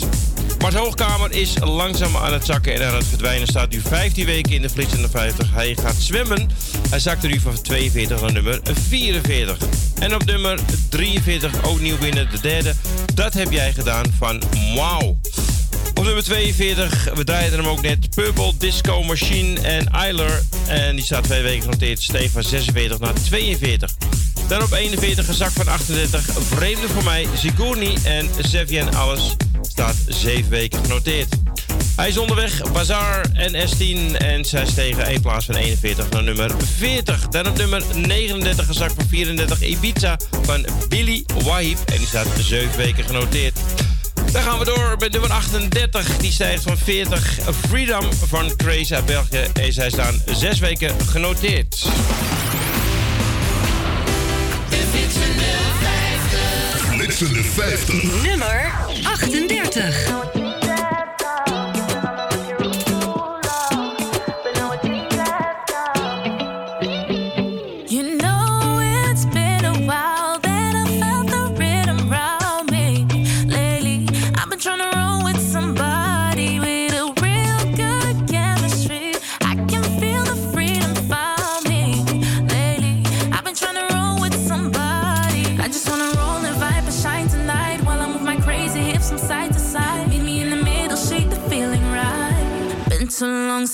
Bart 0.59 0.75
Hoogkamer 0.75 1.33
is 1.33 1.55
langzaam 1.61 2.17
aan 2.17 2.33
het 2.33 2.45
zakken 2.45 2.75
en 2.75 2.87
aan 2.87 2.95
het 2.95 3.07
verdwijnen. 3.07 3.49
Staat 3.49 3.71
nu 3.71 3.81
15 3.81 4.27
weken 4.27 4.53
in 4.53 4.63
de 4.63 4.71
flitsende 4.71 5.09
50. 5.09 5.53
Hij 5.53 5.77
gaat 5.83 5.97
zwemmen. 5.99 6.51
Hij 6.89 6.99
zakte 6.99 7.27
nu 7.27 7.41
van 7.41 7.63
42 7.63 8.21
naar 8.21 8.33
nummer 8.33 8.61
44. 8.89 9.57
En 10.01 10.15
op 10.15 10.25
nummer 10.25 10.59
43, 10.89 11.65
ook 11.65 11.81
nieuw 11.81 11.99
binnen 11.99 12.31
de 12.31 12.41
derde. 12.41 12.75
Dat 13.15 13.35
heb 13.35 13.53
jij 13.53 13.73
gedaan 13.73 14.05
van 14.19 14.43
Wow. 14.75 15.17
Op 15.95 16.05
nummer 16.05 16.25
42, 16.25 17.09
we 17.15 17.25
draaiden 17.25 17.59
hem 17.59 17.69
ook 17.69 17.83
net. 17.83 18.11
Purple 18.15 18.53
Disco 18.59 19.03
Machine 19.03 19.61
en 19.61 19.89
Eiler. 19.89 20.43
En 20.67 20.97
die 20.97 21.05
staat 21.05 21.25
twee 21.25 21.43
weken 21.43 21.63
genoteerd. 21.63 22.03
Steeg 22.03 22.31
van 22.31 22.43
46 22.43 22.99
naar 22.99 23.13
42. 23.13 23.97
Dan 24.51 24.63
op 24.63 24.73
41 24.73 25.29
een 25.29 25.35
zak 25.35 25.51
van 25.51 25.69
38. 25.69 26.25
Vreemde 26.39 26.89
voor 26.89 27.05
mij, 27.05 27.27
Zigurni 27.35 27.97
en 28.05 28.29
Sevian 28.39 28.95
Alles 28.95 29.37
staat 29.63 29.95
7 30.09 30.51
weken 30.51 30.85
genoteerd. 30.85 31.35
Hij 31.97 32.09
is 32.09 32.19
onderweg, 32.19 32.73
Bazaar 32.73 33.27
en 33.33 33.69
S10 33.69 34.17
en 34.17 34.45
zij 34.45 34.67
stegen 34.67 35.07
1 35.07 35.21
plaats 35.21 35.45
van 35.47 35.55
41 35.55 36.11
naar 36.11 36.23
nummer 36.23 36.51
40. 36.77 37.29
Dan 37.29 37.49
op 37.49 37.57
nummer 37.57 37.83
39 37.95 38.69
een 38.69 38.75
zak 38.75 38.91
van 38.91 39.05
34 39.09 39.63
Ibiza 39.63 40.17
van 40.43 40.67
Billy 40.89 41.25
Wahib 41.45 41.79
en 41.85 41.97
die 41.97 42.07
staat 42.07 42.27
7 42.39 42.77
weken 42.77 43.05
genoteerd. 43.05 43.59
Dan 44.33 44.43
gaan 44.43 44.59
we 44.59 44.65
door 44.65 44.97
met 44.99 45.13
nummer 45.13 45.31
38. 45.31 46.17
Die 46.17 46.33
stijgt 46.33 46.63
van 46.63 46.79
40. 46.79 47.39
Freedom 47.69 48.13
van 48.13 48.57
Crazy 48.57 49.03
België. 49.07 49.45
En 49.53 49.73
zij 49.73 49.91
staan 49.91 50.23
6 50.27 50.59
weken 50.59 50.95
genoteerd. 51.07 51.89
Nummer 57.21 58.73
38. 59.19 60.40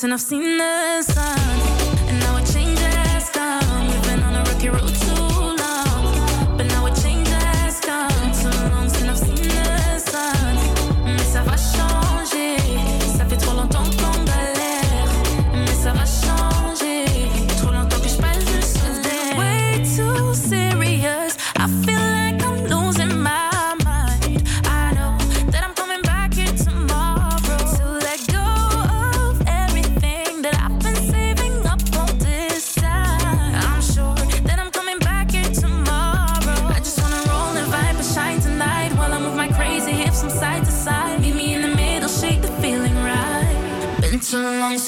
and 0.06 0.14
I've 0.14 0.20
seen 0.20 0.56
this. 0.56 1.15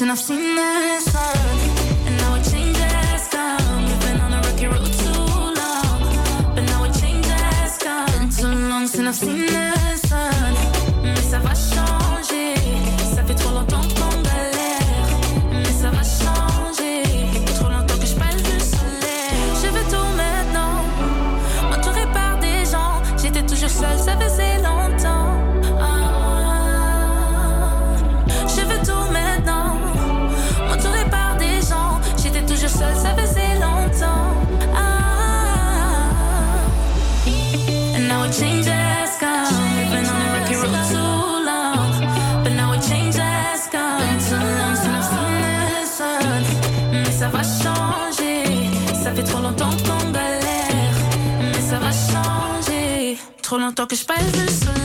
and 0.08 0.12
I've 0.12 0.24
seen 0.24 0.47
gewoon 53.48 53.62
een 53.62 53.74
tokke 53.74 53.96
spijt 53.96 54.77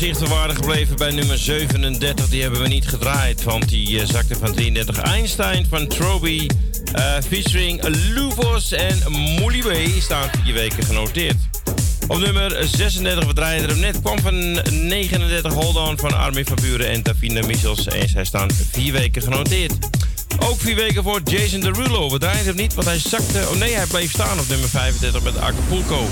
We 0.00 0.28
waren 0.28 0.54
gebleven 0.54 0.96
bij 0.96 1.10
nummer 1.10 1.38
37. 1.38 2.28
Die 2.28 2.42
hebben 2.42 2.60
we 2.60 2.68
niet 2.68 2.88
gedraaid, 2.88 3.42
want 3.42 3.68
die 3.68 4.00
eh, 4.00 4.06
zakte 4.06 4.34
van 4.34 4.52
33. 4.52 4.98
Einstein 4.98 5.66
van 5.68 5.86
Troby, 5.86 6.46
eh, 6.92 7.14
featuring 7.28 7.82
Luvos 7.88 8.72
en 8.72 8.98
Way, 9.62 10.00
staan 10.00 10.30
vier 10.42 10.54
weken 10.54 10.82
genoteerd. 10.82 11.36
Op 12.06 12.18
nummer 12.18 12.66
36, 12.66 13.26
we 13.26 13.32
draaien 13.32 13.68
er 13.68 13.76
net, 13.76 14.00
kwam 14.00 14.20
van 14.20 14.52
39 14.88 15.52
Hold 15.52 15.76
On 15.76 15.98
van 15.98 16.14
Armin 16.14 16.46
van 16.46 16.58
Buren 16.60 16.88
en 16.88 17.02
Davina 17.02 17.46
Michels. 17.46 17.86
En 17.86 18.08
zij 18.08 18.24
staan 18.24 18.50
vier 18.70 18.92
weken 18.92 19.22
genoteerd. 19.22 19.72
Ook 20.38 20.60
vier 20.60 20.76
weken 20.76 21.02
voor 21.02 21.20
Jason 21.24 21.60
Derulo. 21.60 22.10
We 22.10 22.18
draaien 22.18 22.44
hem 22.44 22.56
niet, 22.56 22.74
want 22.74 22.86
hij 22.86 22.98
zakte... 22.98 23.46
Oh 23.48 23.56
nee, 23.56 23.74
hij 23.74 23.86
bleef 23.86 24.10
staan 24.10 24.38
op 24.40 24.48
nummer 24.48 24.68
35 24.68 25.22
met 25.22 25.38
Acapulco. 25.38 26.08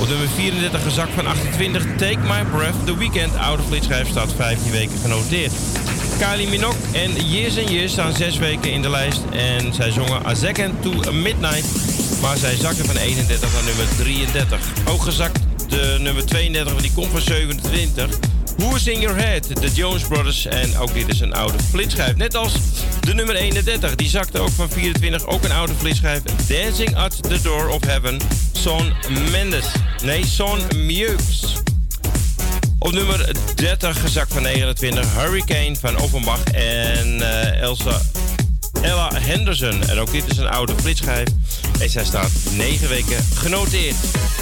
Op 0.00 0.08
nummer 0.08 0.28
34 0.28 0.82
gezakt 0.82 1.12
van 1.12 1.26
28 1.26 1.86
Take 1.96 2.18
My 2.18 2.44
Breath. 2.50 2.86
The 2.86 2.98
Weekend 2.98 3.36
Out 3.36 3.58
of 3.58 3.66
Flitschijf 3.66 4.08
staat 4.08 4.32
15 4.36 4.72
weken 4.72 4.98
genoteerd. 4.98 5.52
Kylie 6.18 6.48
Minogue 6.48 6.80
en 6.92 7.26
Years 7.26 7.58
and 7.58 7.70
Years 7.70 7.92
staan 7.92 8.12
6 8.12 8.38
weken 8.38 8.72
in 8.72 8.82
de 8.82 8.90
lijst. 8.90 9.20
En 9.30 9.74
zij 9.74 9.90
zongen 9.90 10.26
A 10.26 10.34
Second 10.34 10.82
to 10.82 11.12
Midnight. 11.12 11.66
Maar 12.20 12.36
zij 12.36 12.56
zakten 12.56 12.84
van 12.86 12.96
31 12.96 13.52
naar 13.52 13.64
nummer 13.64 13.86
33. 13.96 14.60
Ook 14.88 15.02
gezakt 15.02 15.40
de 15.68 15.96
nummer 16.00 16.26
32, 16.26 16.72
want 16.72 16.84
die 16.84 16.92
komt 16.94 17.10
van 17.10 17.20
27. 17.20 18.18
Who's 18.56 18.86
in 18.86 19.00
Your 19.00 19.16
Head? 19.16 19.46
De 19.60 19.72
Jones 19.72 20.02
Brothers. 20.02 20.46
En 20.46 20.78
ook 20.78 20.94
dit 20.94 21.08
is 21.08 21.20
een 21.20 21.34
oude 21.34 21.58
flitschijf. 21.70 22.16
Net 22.16 22.34
als 22.34 22.52
de 23.00 23.14
nummer 23.14 23.34
31. 23.34 23.94
Die 23.94 24.08
zakte 24.08 24.38
ook 24.38 24.50
van 24.50 24.70
24. 24.70 25.26
Ook 25.26 25.44
een 25.44 25.52
oude 25.52 25.72
flitschijf. 25.78 26.22
Dancing 26.22 26.96
at 26.96 27.22
the 27.22 27.42
Door 27.42 27.68
of 27.68 27.84
Heaven. 27.84 28.20
Son 28.52 28.92
Mendes. 29.30 29.66
Nee, 30.02 30.26
Son. 30.26 30.60
Op 32.78 32.92
nummer 32.92 33.34
30 33.54 34.00
gezakt 34.00 34.32
van 34.32 34.42
29. 34.42 35.14
Hurricane 35.14 35.76
van 35.76 35.98
Offenbach. 35.98 36.44
En 36.44 37.20
eh, 37.20 37.60
Elsa... 37.60 38.00
Ella 38.84 39.10
Henderson. 39.14 39.82
En 39.82 39.98
ook 39.98 40.10
dit 40.10 40.30
is 40.30 40.36
een 40.36 40.48
oude 40.48 40.72
flitschijf. 40.80 41.28
En 41.80 41.90
zij 41.90 42.04
staat 42.04 42.30
9 42.56 42.88
weken 42.88 43.24
genoteerd. 43.34 43.94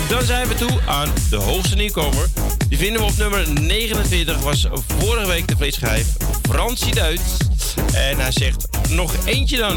Dan 0.09 0.23
zijn 0.23 0.49
we 0.49 0.55
toe 0.55 0.81
aan 0.87 1.09
de 1.31 1.37
hoogste 1.37 1.77
nieuwkomer. 1.77 2.29
Die 2.69 2.79
vinden 2.79 3.01
we 3.01 3.07
op 3.07 3.17
nummer 3.17 3.61
29. 3.61 4.39
Was 4.41 4.67
vorige 4.99 5.27
week 5.27 5.49
de 5.49 5.57
flitschijf 5.57 6.07
Fransie 6.49 6.95
Duits. 6.95 7.37
En 7.95 8.19
hij 8.19 8.33
zegt 8.33 8.69
nog 8.89 9.15
eentje 9.25 9.57
dan. 9.57 9.77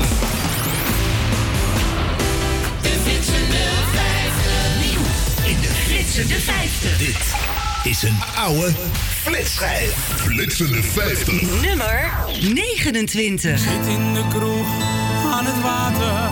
De 2.82 2.94
flitsende 3.04 3.64
50. 3.92 4.12
Nieuw 4.82 5.06
in 5.54 5.62
de 5.62 5.68
flitsende 5.68 6.40
50. 6.40 6.98
Dit 6.98 7.45
is 7.86 8.04
een 8.04 8.20
oude 8.36 8.72
flitschijf. 9.22 9.94
Flitsende 10.16 10.84
50. 10.84 11.62
Nummer 11.62 12.14
29. 12.54 13.60
zit 13.60 13.88
in 13.88 14.14
de 14.14 14.24
kroeg 14.30 14.68
aan 15.32 15.46
het 15.46 15.62
water 15.62 16.30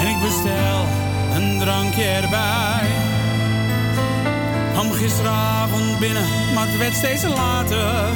en 0.00 0.06
ik 0.08 0.20
bestel 0.20 0.86
een 1.34 1.58
drankje 1.58 2.04
erbij. 2.04 2.88
Kwam 4.72 4.92
gisteravond 4.92 5.98
binnen, 5.98 6.26
maar 6.54 6.66
het 6.66 6.78
werd 6.78 6.94
steeds 6.94 7.22
later. 7.22 8.08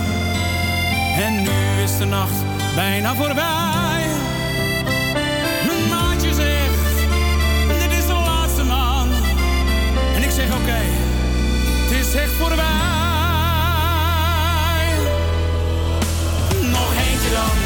En 1.16 1.42
nu 1.42 1.82
is 1.82 1.98
de 1.98 2.04
nacht 2.04 2.44
bijna 2.74 3.14
voorbij. 3.14 4.26
Echt 12.17 12.33
voorbij. 12.33 12.64
Nog 16.77 16.93
eentje 17.07 17.31
dan, 17.39 17.57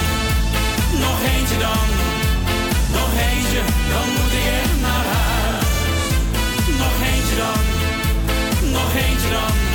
nog 1.01 1.19
eentje 1.35 1.59
dan, 1.59 1.87
nog 2.99 3.11
eentje, 3.29 3.63
dan 3.93 4.07
moet 4.17 4.33
ik 4.41 4.47
echt 4.63 4.81
naar 4.81 5.07
huis. 5.15 5.67
Nog 6.83 6.97
eentje 7.13 7.37
dan, 7.37 7.61
nog 8.73 8.95
eentje 8.95 9.31
dan, 9.31 9.70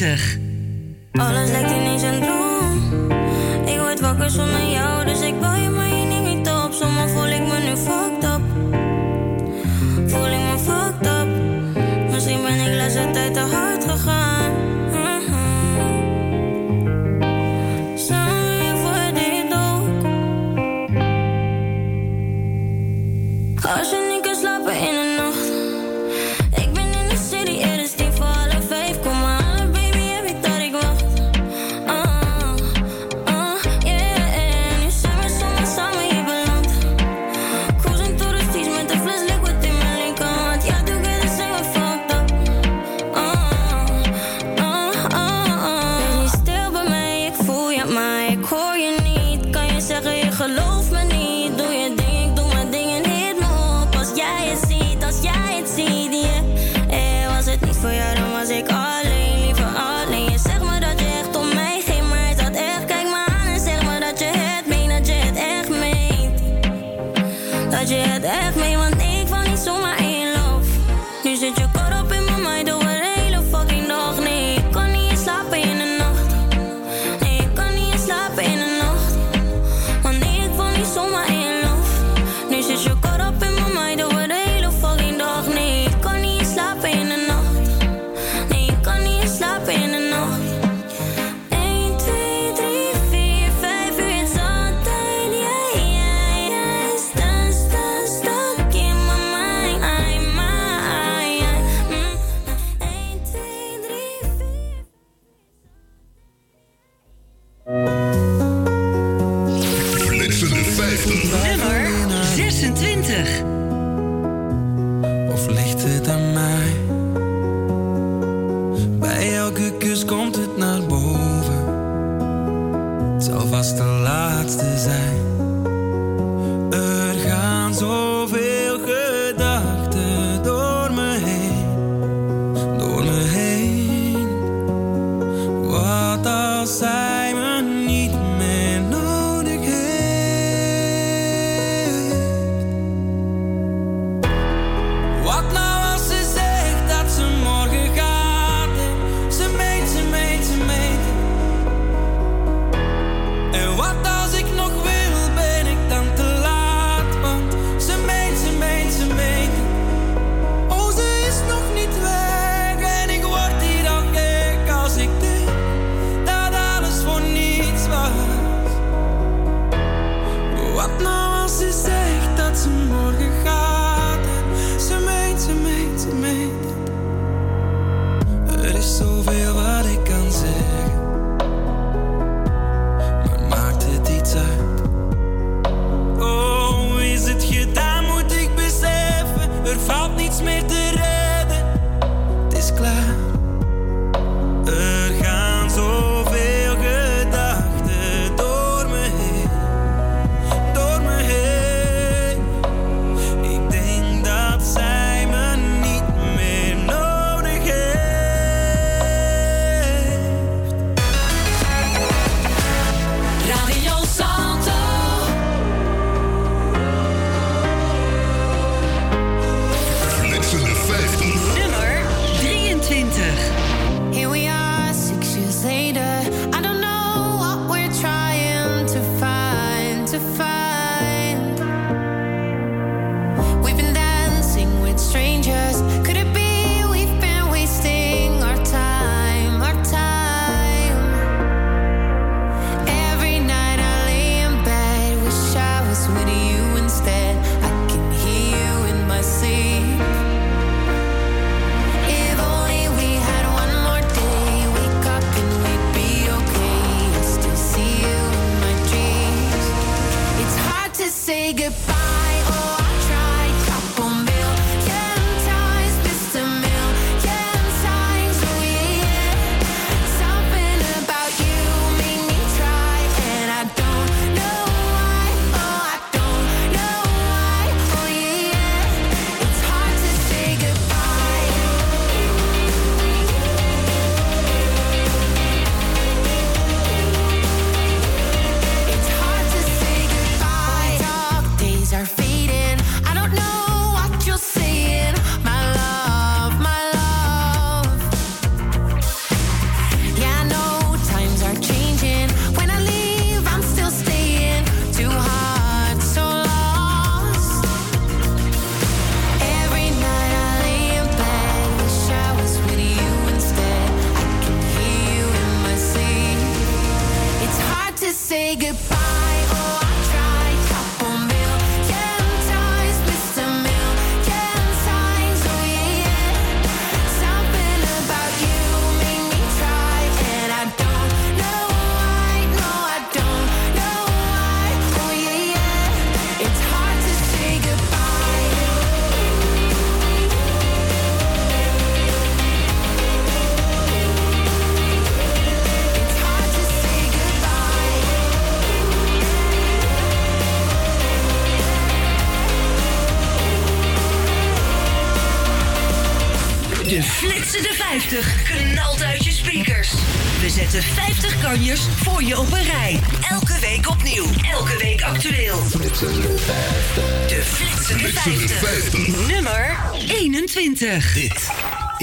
28. 0.00 0.39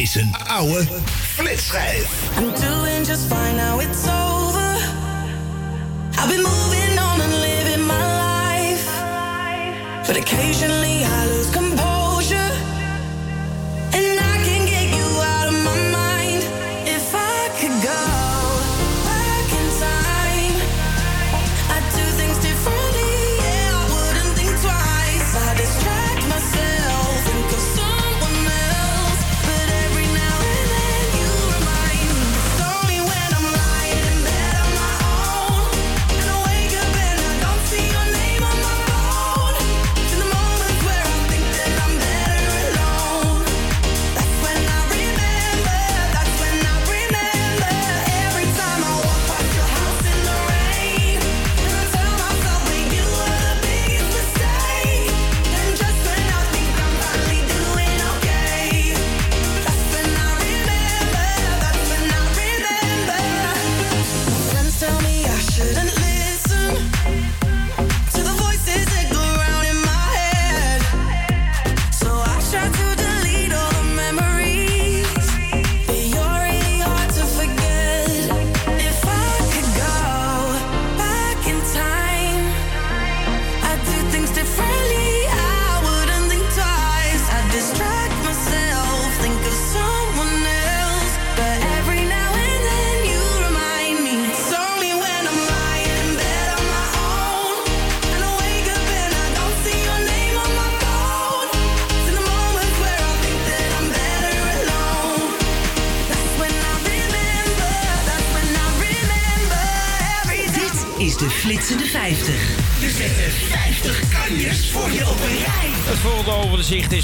Is 0.08 0.16
een 0.16 0.36
oude. 0.48 0.88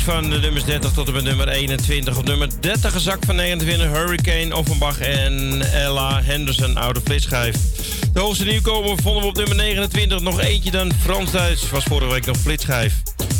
Van 0.03 0.29
de 0.29 0.39
nummers 0.39 0.63
30 0.63 0.91
tot 0.91 1.07
en 1.07 1.13
met 1.13 1.23
nummer 1.23 1.47
21. 1.47 2.17
Op 2.17 2.25
nummer 2.25 2.49
30 2.59 2.91
gezakt 2.91 3.25
van 3.25 3.35
29 3.35 3.87
Hurricane, 3.87 4.55
Offenbach 4.55 4.99
en 4.99 5.61
Ella 5.73 6.21
Henderson, 6.23 6.77
oude 6.77 7.01
flitsschijf. 7.03 7.55
De 8.13 8.19
hoogste 8.19 8.45
nieuwkomer 8.45 8.97
vonden 9.01 9.21
we 9.21 9.27
op 9.27 9.35
nummer 9.35 9.55
29. 9.55 10.19
Nog 10.19 10.39
eentje 10.39 10.71
dan 10.71 10.91
Frans-Duits, 11.01 11.69
was 11.69 11.83
vorige 11.83 12.11
week 12.11 12.25
nog 12.25 12.37
flitsschijf. 12.37 12.93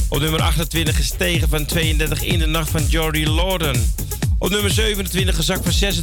Op 0.09 0.20
nummer 0.20 0.41
28 0.41 0.95
gestegen 0.95 1.49
van 1.49 1.66
32 1.66 2.24
in 2.24 2.39
de 2.39 2.45
nacht 2.45 2.70
van 2.70 2.86
Jordy 2.86 3.26
Lorden. 3.26 3.93
Op 4.38 4.49
nummer 4.49 4.72
27 4.72 5.36
gezakt 5.36 5.70
van 5.70 5.93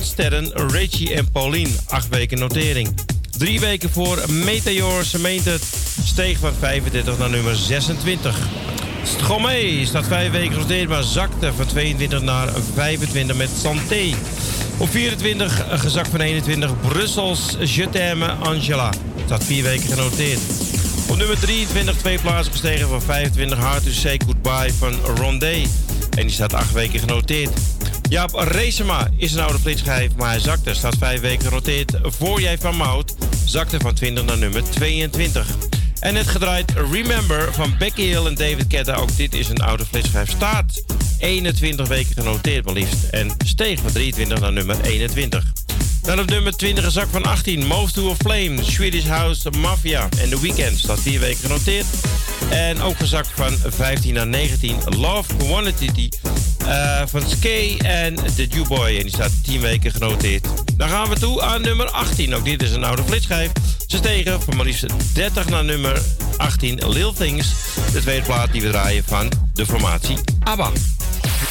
26.000 0.00 0.04
sterren 0.04 0.68
Reggie 0.70 1.14
en 1.14 1.30
Pauline. 1.30 1.70
Acht 1.86 2.08
weken 2.08 2.38
notering. 2.38 2.94
Drie 3.38 3.60
weken 3.60 3.90
voor 3.90 4.24
Meteor 4.28 5.04
Cemented 5.04 5.62
steeg 6.04 6.38
van 6.38 6.52
35 6.60 7.18
naar 7.18 7.30
nummer 7.30 7.56
26. 7.56 8.38
Stromae 9.04 9.86
staat 9.86 10.06
vijf 10.06 10.30
weken 10.30 10.52
genoteerd, 10.52 10.88
maar 10.88 11.02
zakte 11.02 11.52
van 11.52 11.66
22 11.66 12.22
naar 12.22 12.48
25 12.74 13.36
met 13.36 13.50
Santé. 13.60 14.14
Op 14.78 14.88
24 14.88 15.64
gezakt 15.68 16.08
van 16.08 16.20
21 16.20 16.80
Brussels 16.80 17.56
Je 17.74 17.88
t'aime 17.90 18.26
Angela. 18.26 18.92
Staat 19.24 19.44
vier 19.44 19.62
weken 19.62 19.88
genoteerd. 19.88 20.40
Op 21.08 21.16
nummer 21.16 21.38
23 21.38 21.96
twee 21.96 22.18
plaatsen 22.18 22.52
gestegen 22.52 22.88
van 22.88 23.02
25 23.02 23.58
Hard 23.58 23.84
to 23.84 23.90
Say 23.90 24.20
Goodbye 24.26 24.72
van 24.78 24.94
Rondé. 25.16 25.62
En 26.10 26.20
die 26.20 26.30
staat 26.30 26.54
acht 26.54 26.72
weken 26.72 26.98
genoteerd. 26.98 27.50
Jaap 28.08 28.30
Reesema 28.34 29.08
is 29.16 29.32
een 29.32 29.42
oude 29.42 29.58
flitsschijf, 29.58 30.16
maar 30.16 30.28
hij 30.28 30.40
zakte. 30.40 30.74
Staat 30.74 30.96
vijf 30.98 31.20
weken 31.20 31.46
genoteerd. 31.46 31.92
Voor 32.02 32.40
jij 32.40 32.58
van 32.58 32.76
Mout 32.76 33.14
zakte 33.44 33.78
van 33.80 33.94
20 33.94 34.24
naar 34.24 34.38
nummer 34.38 34.62
22. 34.70 35.73
En 36.04 36.14
het 36.14 36.28
gedraaid 36.28 36.72
Remember 36.90 37.54
van 37.54 37.74
Becky 37.78 38.02
Hill 38.02 38.26
en 38.26 38.34
David 38.34 38.66
Ketta. 38.66 38.94
Ook 38.94 39.16
dit 39.16 39.34
is 39.34 39.48
een 39.48 39.62
oude 39.62 39.84
flitsschijf. 39.84 40.30
Staat 40.30 40.84
21 41.18 41.88
weken 41.88 42.12
genoteerd 42.14 42.64
maar 42.64 42.74
liefst. 42.74 43.04
En 43.10 43.30
steeg 43.44 43.80
van 43.80 43.92
23 43.92 44.40
naar 44.40 44.52
nummer 44.52 44.80
21. 44.80 45.44
Dan 46.02 46.20
op 46.20 46.26
nummer 46.26 46.56
20 46.56 46.84
een 46.84 46.90
zak 46.90 47.08
van 47.10 47.24
18. 47.24 47.66
Move 47.66 47.92
to 47.92 48.10
a 48.10 48.14
Flame, 48.14 48.62
Swedish 48.62 49.06
House 49.06 49.50
Mafia. 49.50 50.08
En 50.20 50.28
The 50.28 50.40
Weekend 50.40 50.78
staat 50.78 51.00
4 51.00 51.20
weken 51.20 51.40
genoteerd. 51.40 51.86
En 52.50 52.80
ook 52.80 52.96
gezakt 52.96 53.28
van 53.34 53.56
15 53.66 54.14
naar 54.14 54.26
19. 54.26 54.76
Love 54.84 55.36
Quantity 55.36 56.08
eh, 56.66 57.02
van 57.06 57.22
Skay 57.30 57.76
en 57.76 58.14
The 58.14 58.64
Boy. 58.68 58.96
En 58.96 59.02
die 59.02 59.08
staat 59.08 59.30
10 59.44 59.60
weken 59.60 59.92
genoteerd. 59.92 60.46
Dan 60.76 60.88
gaan 60.88 61.08
we 61.08 61.18
toe 61.18 61.42
aan 61.42 61.62
nummer 61.62 61.90
18. 61.90 62.34
Ook 62.34 62.44
dit 62.44 62.62
is 62.62 62.70
een 62.70 62.84
oude 62.84 63.02
flitschijf. 63.04 63.50
Ze 63.86 63.96
stegen 63.96 64.42
van 64.42 64.56
maar 64.56 64.64
liefst 64.64 64.86
30 65.14 65.48
naar 65.48 65.64
nummer 65.64 66.02
18. 66.36 66.88
Lil 66.88 67.12
Things. 67.12 67.54
De 67.92 68.00
tweede 68.00 68.22
plaat 68.26 68.52
die 68.52 68.62
we 68.62 68.70
draaien 68.70 69.04
van 69.06 69.32
de 69.54 69.66
formatie 69.66 70.16
ABBA. 70.40 70.70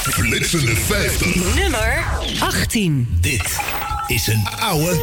Flitsende 0.02 0.76
50. 0.76 1.56
Nummer 1.56 2.06
18. 2.40 3.18
Dit 3.22 3.58
is 4.08 4.28
een 4.28 4.48
oude 4.60 5.00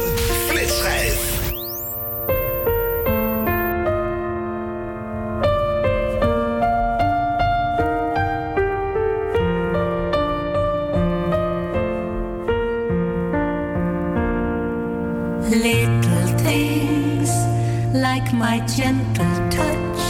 flitschijf. 0.49 1.30
My 18.41 18.57
gentle 18.65 19.37
touch. 19.51 20.03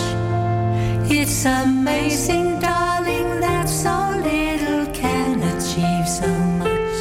It's 1.12 1.44
amazing, 1.44 2.62
darling, 2.62 3.42
that 3.42 3.68
so 3.68 3.96
little 4.24 4.86
can 4.94 5.44
achieve 5.52 6.08
so 6.08 6.32
much. 6.64 6.98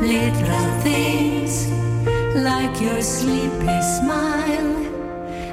Little 0.00 0.68
things 0.86 1.54
like 2.36 2.74
your 2.80 3.02
sleepy 3.02 3.78
smile. 3.96 4.74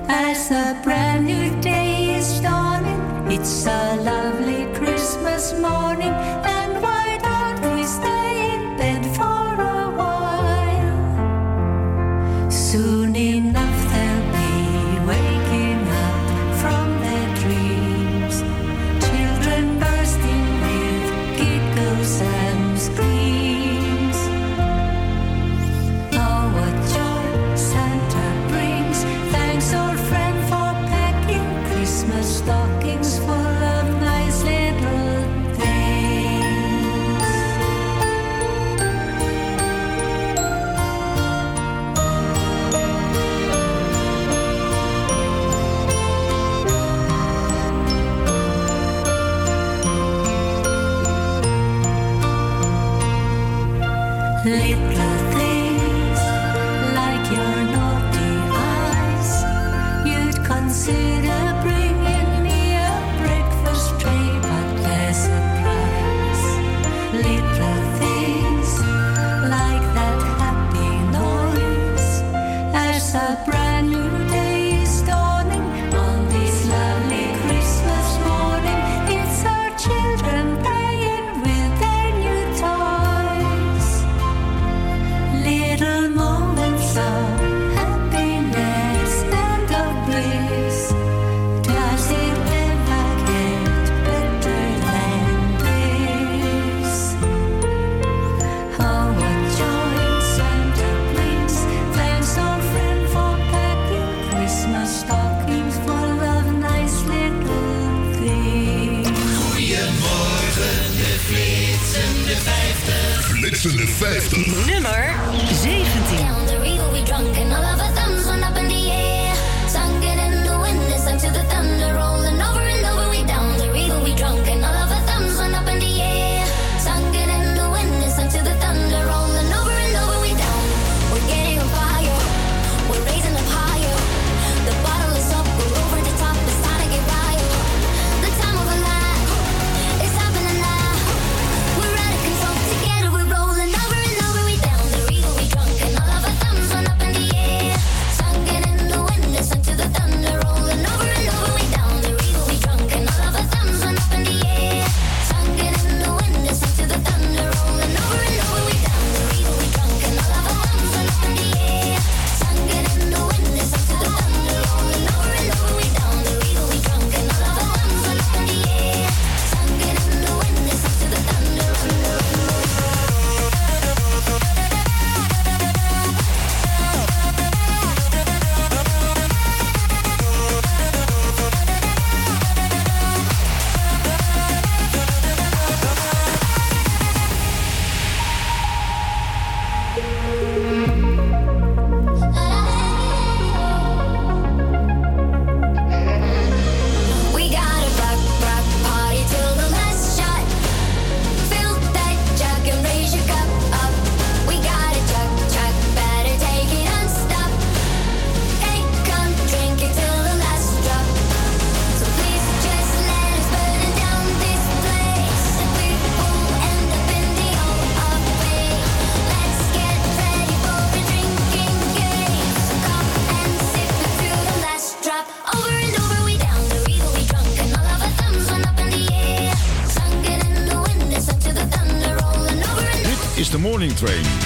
As 0.07 0.51
a 0.51 0.79
brand 0.83 1.25
new 1.25 1.49
day 1.61 2.17
is 2.19 2.39
dawning, 2.39 3.31
it's 3.31 3.65
a 3.65 3.88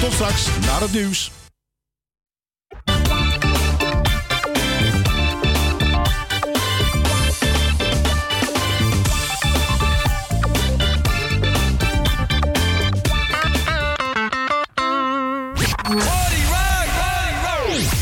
Tot 0.03 0.13
straks 0.13 0.47
naar 0.65 0.81
het 0.81 0.93
nieuws. 0.93 1.31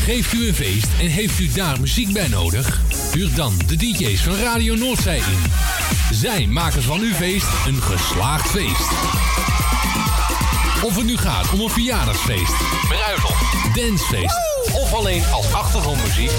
Geeft 0.04 0.32
u 0.32 0.48
een 0.48 0.54
feest 0.54 0.86
en 1.00 1.06
heeft 1.06 1.38
u 1.38 1.52
daar 1.52 1.80
muziek 1.80 2.12
bij 2.12 2.28
nodig? 2.28 2.80
Huur 3.12 3.34
dan 3.34 3.58
de 3.66 3.76
DJ's 3.76 4.20
van 4.20 4.34
Radio 4.34 4.74
Noordzij 4.74 5.16
in. 5.16 5.52
Zij 6.10 6.46
maken 6.46 6.82
van 6.82 7.00
uw 7.00 7.12
feest 7.12 7.48
een 7.66 7.82
geslaagd 7.82 8.50
feest. 8.50 8.90
Of 10.84 10.96
het 10.96 11.04
nu 11.04 11.16
gaat 11.16 11.52
om 11.52 11.60
een 11.60 11.70
verjaardagsfeest, 11.70 12.54
bruiloft, 12.88 13.74
dancefeest 13.74 14.40
of 14.72 14.94
alleen 14.94 15.22
als 15.32 15.52
achtergrondmuziek. 15.52 16.30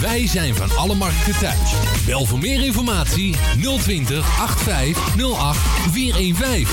Wij 0.00 0.26
zijn 0.26 0.54
van 0.54 0.76
alle 0.76 0.94
markten 0.94 1.38
thuis. 1.38 1.72
Bel 2.06 2.24
voor 2.24 2.38
meer 2.38 2.64
informatie 2.64 3.36
020 3.82 4.40
8508 4.40 5.58
415. 5.90 6.66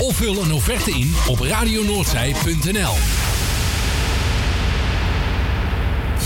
Of 0.00 0.16
vul 0.16 0.42
een 0.42 0.52
offerte 0.52 0.90
in 0.90 1.14
op 1.28 1.40
radionoordzij.nl. 1.40 2.94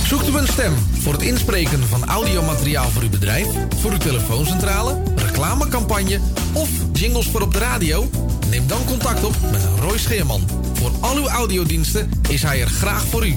Zoekt 0.05 0.29
u 0.29 0.37
een 0.37 0.49
stem 0.49 0.75
voor 1.01 1.13
het 1.13 1.23
inspreken 1.23 1.89
van 1.89 2.05
audiomateriaal 2.05 2.91
voor 2.91 3.03
uw 3.03 3.11
bedrijf, 3.11 3.47
voor 3.81 3.91
uw 3.91 3.99
telefooncentrale, 3.99 5.03
reclamecampagne 5.17 6.21
of 6.53 6.69
jingles 6.93 7.27
voor 7.27 7.43
op 7.43 7.53
de 7.53 7.59
radio? 7.59 8.09
Neem 8.51 8.67
dan 8.67 8.85
contact 8.85 9.25
op 9.25 9.35
met 9.51 9.69
Roy 9.81 9.99
Scheerman. 9.99 10.41
Voor 10.73 10.91
al 11.01 11.17
uw 11.17 11.29
audiodiensten 11.29 12.11
is 12.29 12.43
hij 12.43 12.61
er 12.61 12.69
graag 12.69 13.05
voor 13.05 13.27
u. 13.27 13.35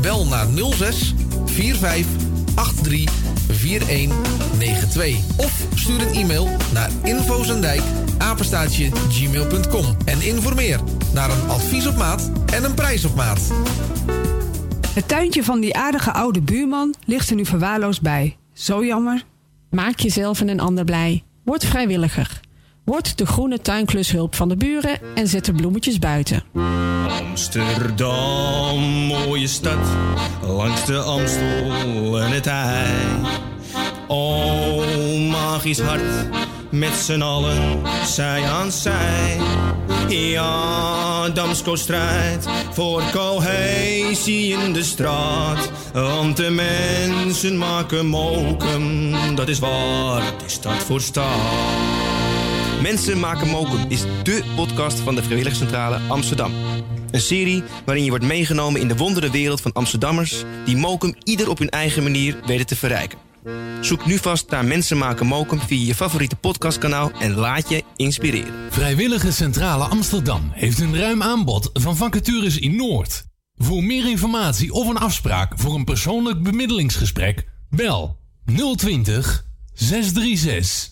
Bel 0.00 0.26
naar 0.26 0.46
06 0.74 1.14
45 1.44 2.06
83 2.82 3.30
4192 3.50 5.16
of 5.36 5.66
stuur 5.74 6.00
een 6.00 6.14
e-mail 6.14 6.48
naar 6.72 6.90
infozendijk 7.02 7.82
apenstaatje 8.18 8.90
gmail.com 9.08 9.84
en 10.04 10.22
informeer 10.22 10.80
naar 11.14 11.30
een 11.30 11.48
advies 11.48 11.86
op 11.86 11.96
maat 11.96 12.30
en 12.54 12.64
een 12.64 12.74
prijs 12.74 13.04
op 13.04 13.14
maat. 13.14 13.52
Het 14.94 15.08
tuintje 15.08 15.44
van 15.44 15.60
die 15.60 15.76
aardige 15.76 16.12
oude 16.12 16.40
buurman 16.40 16.94
ligt 17.04 17.30
er 17.30 17.36
nu 17.36 17.44
verwaarloosd 17.44 18.02
bij. 18.02 18.36
Zo 18.52 18.84
jammer. 18.84 19.24
Maak 19.70 20.00
jezelf 20.00 20.40
en 20.40 20.48
een 20.48 20.60
ander 20.60 20.84
blij. 20.84 21.22
Word 21.44 21.64
vrijwilliger. 21.64 22.40
Word 22.84 23.18
de 23.18 23.26
groene 23.26 23.60
tuinklushulp 23.60 24.34
van 24.34 24.48
de 24.48 24.56
buren 24.56 24.98
en 25.14 25.28
zet 25.28 25.44
de 25.44 25.52
bloemetjes 25.52 25.98
buiten. 25.98 26.42
Amsterdam, 27.28 28.80
mooie 29.06 29.46
stad, 29.46 29.86
langs 30.46 30.84
de 30.84 30.98
Amstel 30.98 32.20
en 32.20 32.30
het 32.30 32.46
IJ. 32.46 32.94
Oh, 34.08 35.30
magisch 35.30 35.80
hart, 35.80 36.28
met 36.70 36.92
z'n 36.92 37.20
allen, 37.20 37.80
zij 38.06 38.42
aan 38.42 38.72
zij. 38.72 39.38
Ja, 40.08 41.28
Damsko 41.28 41.76
strijdt 41.76 42.48
voor 42.70 43.02
cohesie 43.12 44.52
in 44.52 44.72
de 44.72 44.82
straat. 44.82 45.70
Want 45.92 46.36
de 46.36 46.50
mensen 46.50 47.58
maken 47.58 48.06
mokum, 48.06 49.14
dat 49.34 49.48
is 49.48 49.58
waar 49.58 50.22
de 50.42 50.48
stad 50.48 50.76
voor 50.76 51.00
staat. 51.00 52.11
Mensen 52.82 53.18
maken 53.18 53.48
mokum 53.48 53.84
is 53.88 54.02
dé 54.22 54.42
podcast 54.56 54.98
van 54.98 55.14
de 55.14 55.22
Vrijwilligcentrale 55.22 56.00
Amsterdam. 56.08 56.52
Een 57.10 57.20
serie 57.20 57.62
waarin 57.84 58.04
je 58.04 58.10
wordt 58.10 58.24
meegenomen 58.24 58.80
in 58.80 58.88
de 58.88 58.96
wondere 58.96 59.30
wereld 59.30 59.60
van 59.60 59.72
Amsterdammers... 59.72 60.44
die 60.64 60.76
mokum 60.76 61.14
ieder 61.22 61.50
op 61.50 61.58
hun 61.58 61.68
eigen 61.68 62.02
manier 62.02 62.40
weten 62.46 62.66
te 62.66 62.76
verrijken. 62.76 63.18
Zoek 63.80 64.06
nu 64.06 64.18
vast 64.18 64.50
naar 64.50 64.64
Mensen 64.64 64.98
maken 64.98 65.26
mokum 65.26 65.60
via 65.60 65.86
je 65.86 65.94
favoriete 65.94 66.36
podcastkanaal... 66.36 67.10
en 67.10 67.34
laat 67.34 67.68
je 67.68 67.82
inspireren. 67.96 68.54
Vrijwillige 68.70 69.32
Centrale 69.32 69.84
Amsterdam 69.84 70.50
heeft 70.52 70.80
een 70.80 70.98
ruim 70.98 71.22
aanbod 71.22 71.70
van 71.72 71.96
vacatures 71.96 72.58
in 72.58 72.76
Noord. 72.76 73.24
Voor 73.54 73.82
meer 73.82 74.10
informatie 74.10 74.72
of 74.72 74.88
een 74.88 74.98
afspraak 74.98 75.52
voor 75.58 75.74
een 75.74 75.84
persoonlijk 75.84 76.42
bemiddelingsgesprek, 76.42 77.48
bel 77.70 78.18
020 78.76 79.44
636 79.72 80.91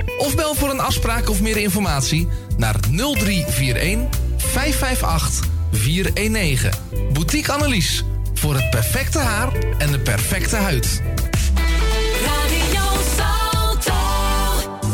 of 0.21 0.35
bel 0.35 0.55
voor 0.55 0.69
een 0.69 0.79
afspraak 0.79 1.29
of 1.29 1.41
meer 1.41 1.57
informatie 1.57 2.27
naar 2.57 2.75
0341 2.79 4.19
558 4.37 5.47
419. 5.71 6.71
Boutique 7.13 7.51
Annelies 7.53 8.03
voor 8.33 8.55
het 8.55 8.69
perfecte 8.69 9.19
haar 9.19 9.53
en 9.77 9.91
de 9.91 9.99
perfecte 9.99 10.55
huid. 10.55 11.01
Radio 12.25 12.81
Salto. 13.17 13.93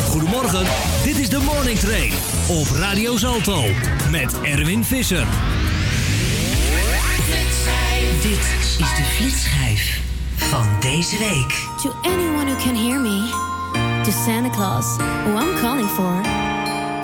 Goedemorgen, 0.09 0.65
dit 1.03 1.17
is 1.17 1.29
de 1.29 1.37
Morning 1.37 1.79
Train 1.79 2.11
op 2.47 2.67
Radio 2.67 3.17
Salto 3.17 3.63
met 4.11 4.41
Erwin 4.41 4.83
Visser. 4.83 5.27
Dit 8.21 8.47
is 8.79 8.95
de 8.95 9.03
flitsschijf 9.15 9.99
van 10.35 10.67
deze 10.79 11.17
week. 11.17 11.67
To 11.81 11.93
anyone 12.01 12.45
who 12.45 12.55
can 12.63 12.75
hear 12.75 12.99
me, 12.99 13.46
to 14.05 14.11
Santa 14.11 14.49
Claus, 14.49 14.97
who 14.97 15.35
I'm 15.35 15.57
calling 15.57 15.87
for. 15.87 16.13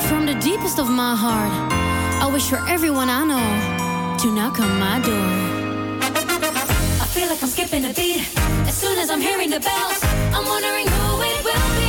From 0.07 0.25
the 0.25 0.35
deepest 0.35 0.79
of 0.79 0.89
my 0.89 1.15
heart, 1.15 1.51
I 2.21 2.31
wish 2.31 2.49
for 2.49 2.59
everyone 2.67 3.09
I 3.09 3.23
know 3.23 4.17
to 4.19 4.31
knock 4.31 4.59
on 4.59 4.79
my 4.79 4.99
door. 4.99 5.29
I 7.01 7.05
feel 7.13 7.27
like 7.27 7.41
I'm 7.41 7.49
skipping 7.49 7.85
a 7.85 7.93
beat 7.93 8.27
as 8.67 8.75
soon 8.75 8.97
as 8.97 9.09
I'm 9.09 9.21
hearing 9.21 9.49
the 9.49 9.59
bells. 9.59 9.99
I'm 10.35 10.45
wondering 10.45 10.87
who 10.87 11.21
it 11.21 11.43
will 11.43 11.77
be. 11.77 11.82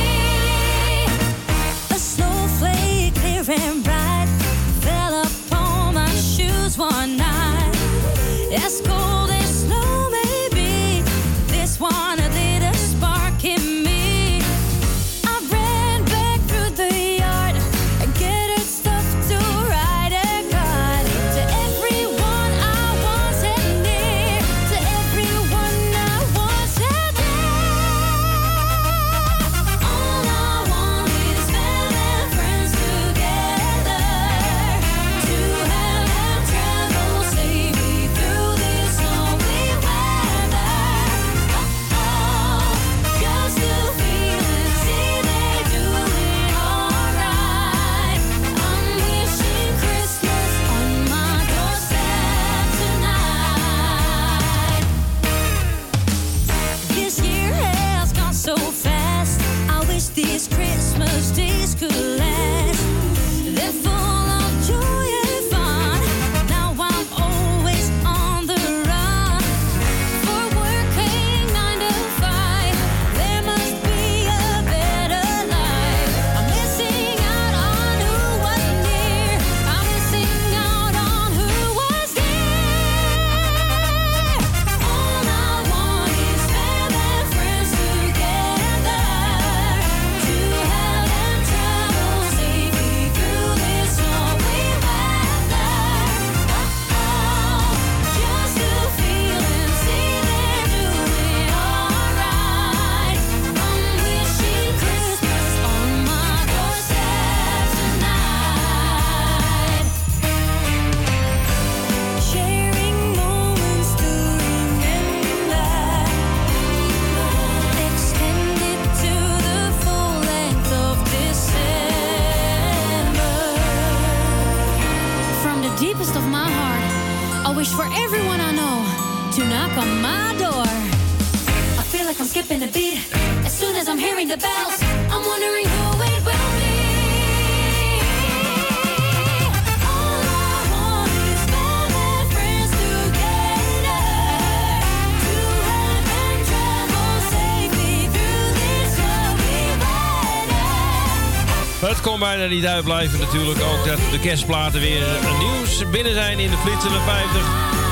Kon 152.19 152.27
bijna 152.27 152.45
niet 152.45 152.65
uitblijven 152.65 153.19
natuurlijk 153.19 153.59
ook 153.61 153.85
dat 153.85 153.97
de 154.11 154.19
kerstplaten 154.19 154.79
weer 154.79 155.03
nieuws 155.39 155.89
binnen 155.91 156.13
zijn 156.13 156.39
in 156.39 156.49
de 156.49 156.57
Flitsende 156.57 156.99
50. 156.99 157.41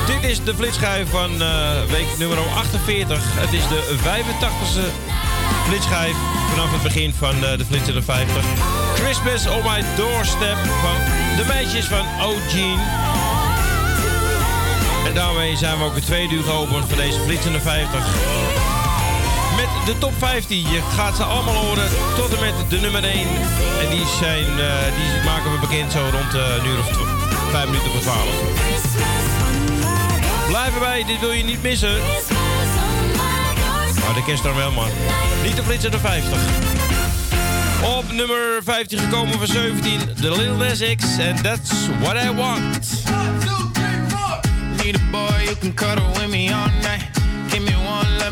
Dit 0.06 0.30
is 0.30 0.44
de 0.44 0.54
flitschijf 0.54 1.10
van 1.10 1.42
eh, 1.42 1.84
week 1.90 2.06
nummer 2.18 2.38
48. 2.38 3.18
Het 3.22 3.52
is 3.52 3.68
de 3.68 3.96
85ste 4.04 4.86
flitschijf 5.66 6.16
vanaf 6.50 6.72
het 6.72 6.82
begin 6.82 7.14
van 7.14 7.44
eh, 7.44 7.58
de 7.58 7.64
Flitsende 7.64 8.02
50. 8.02 8.44
Christmas 8.94 9.46
on 9.46 9.62
my 9.62 9.84
doorstep 9.96 10.58
van 10.80 10.98
de 11.36 11.44
meisjes 11.48 11.84
van 11.84 12.06
O'Gene. 12.22 12.82
En 15.06 15.14
daarmee 15.14 15.56
zijn 15.56 15.78
we 15.78 15.84
ook 15.84 15.94
het 15.94 16.06
tweede 16.06 16.34
uur 16.34 16.44
geopend 16.44 16.88
van 16.88 16.98
deze 16.98 17.20
Flitsende 17.20 17.60
50. 17.60 18.63
De 19.84 19.98
top 19.98 20.12
15. 20.18 20.58
Je 20.70 20.80
gaat 20.96 21.16
ze 21.16 21.22
allemaal 21.22 21.54
horen 21.54 21.88
tot 22.16 22.34
en 22.34 22.40
met 22.40 22.70
de 22.70 22.80
nummer 22.80 23.04
1. 23.04 23.12
En 23.80 23.90
die, 23.90 24.06
zijn, 24.18 24.44
eh, 24.44 24.66
die 24.96 25.24
maken 25.24 25.52
we 25.52 25.58
bekend 25.60 25.92
zo 25.92 25.98
rond 26.12 26.34
eh, 26.34 26.56
een 26.58 26.66
uur 26.66 26.78
of 26.78 26.86
tw- 26.88 27.50
5 27.50 27.64
minuten 27.64 27.90
voor 27.90 28.00
12. 28.00 28.18
Blijf 30.48 30.74
erbij, 30.74 31.04
dit 31.04 31.20
wil 31.20 31.32
je 31.32 31.44
niet 31.44 31.62
missen. 31.62 31.96
Maar 34.04 34.14
de 34.14 34.24
kerst 34.26 34.42
dan 34.42 34.56
wel, 34.56 34.70
man. 34.72 34.88
Niet 35.42 35.56
de 35.56 35.62
flitser 35.62 35.90
de 35.90 35.98
50. 35.98 36.38
Op 37.98 38.12
nummer 38.12 38.60
15 38.64 38.98
gekomen 38.98 39.38
van 39.38 39.46
17, 39.46 40.00
The 40.20 40.30
Little 40.30 40.56
Nas 40.56 40.78
X. 40.96 41.04
And 41.28 41.42
that's 41.42 41.70
what 42.00 42.16
I 42.16 42.30
want. 42.34 43.02
Need 44.84 44.96
a 44.96 45.00
boy 45.10 45.42
you 45.44 45.56
can 45.60 45.74
cuddle 45.74 46.06
with 46.12 46.28
me 46.28 46.52
all 46.54 46.70
night. 46.82 47.13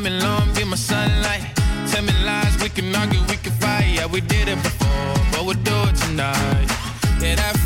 Me 0.03 0.11
long, 0.11 0.53
be 0.55 0.64
my 0.64 0.74
sunlight. 0.74 1.42
Tell 1.86 2.03
me 2.03 2.12
lies, 2.24 2.61
we 2.61 2.68
can 2.68 2.92
argue, 2.96 3.20
we 3.28 3.36
can 3.36 3.53
fight. 3.53 3.86
Yeah, 3.94 4.07
we 4.07 4.20
did 4.20 4.48
it 4.48 4.61
before, 4.61 5.14
but 5.30 5.44
we'll 5.46 5.62
do 5.62 5.76
it 5.88 5.94
tonight. 5.94 6.66
Yeah, 7.20 7.36
that 7.36 7.61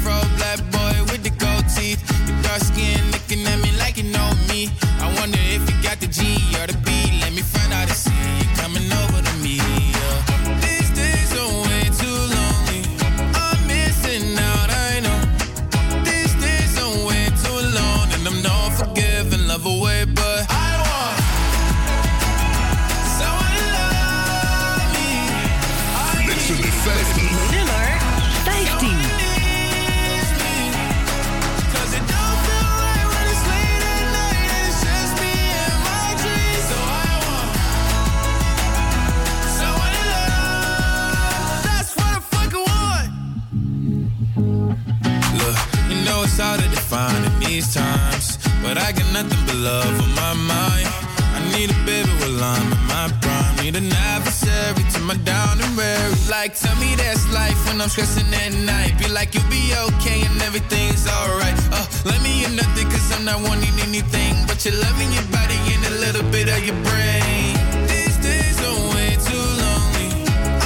I'm 57.87 57.91
stressing 57.91 58.35
at 58.35 58.53
night. 58.67 58.99
Be 58.99 59.07
like, 59.07 59.33
you'll 59.33 59.49
be 59.49 59.71
okay 59.87 60.27
and 60.27 60.43
everything's 60.43 61.07
alright. 61.07 61.55
Uh, 61.71 61.87
let 62.05 62.21
me 62.21 62.45
in 62.45 62.57
nothing, 62.57 62.91
cause 62.91 63.13
I'm 63.15 63.25
not 63.25 63.39
wanting 63.47 63.79
anything. 63.87 64.35
But 64.49 64.65
you're 64.65 64.75
loving 64.75 65.13
your 65.15 65.23
body 65.31 65.55
and 65.71 65.95
a 65.95 65.95
little 66.03 66.27
bit 66.35 66.51
of 66.51 66.59
your 66.67 66.75
brain. 66.83 67.55
These 67.87 68.19
days 68.19 68.59
are 68.67 68.81
way 68.91 69.15
too 69.23 69.47
lonely. 69.63 70.11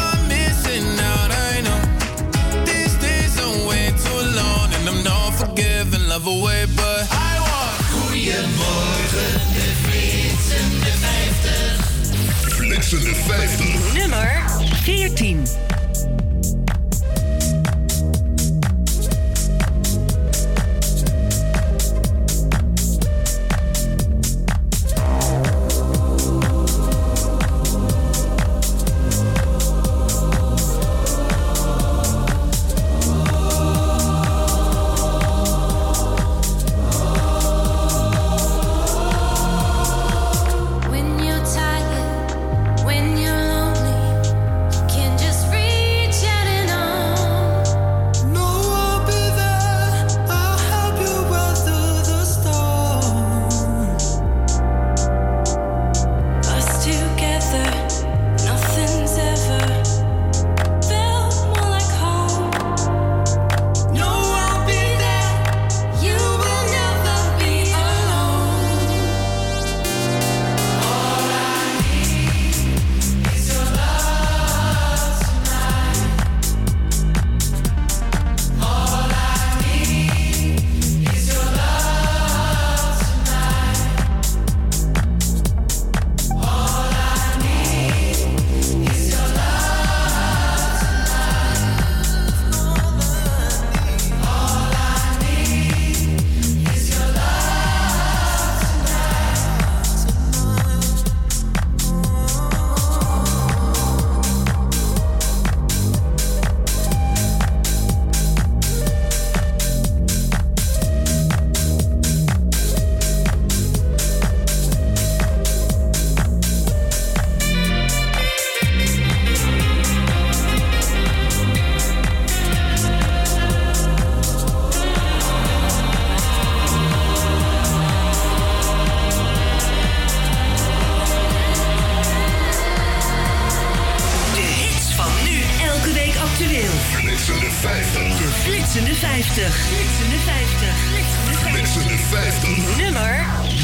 I'm 0.00 0.28
missing 0.32 0.88
out, 1.12 1.28
I 1.28 1.60
know. 1.60 1.80
These 2.64 2.96
days 3.04 3.36
are 3.36 3.68
way 3.68 3.92
too 4.00 4.22
long. 4.40 4.72
And 4.80 4.88
I'm 4.88 5.04
not 5.04 5.36
forgiving, 5.36 6.08
love 6.08 6.26
away, 6.26 6.64
but 6.72 7.04
I 7.12 7.36
want. 7.36 7.76
Goedemorgen, 7.92 9.36
de 9.52 9.68
flitsende 9.84 10.92
50. 11.04 12.56
Flitsende 12.56 13.12
50. 13.12 13.92
Nummer 13.92 14.48
14. 14.88 15.69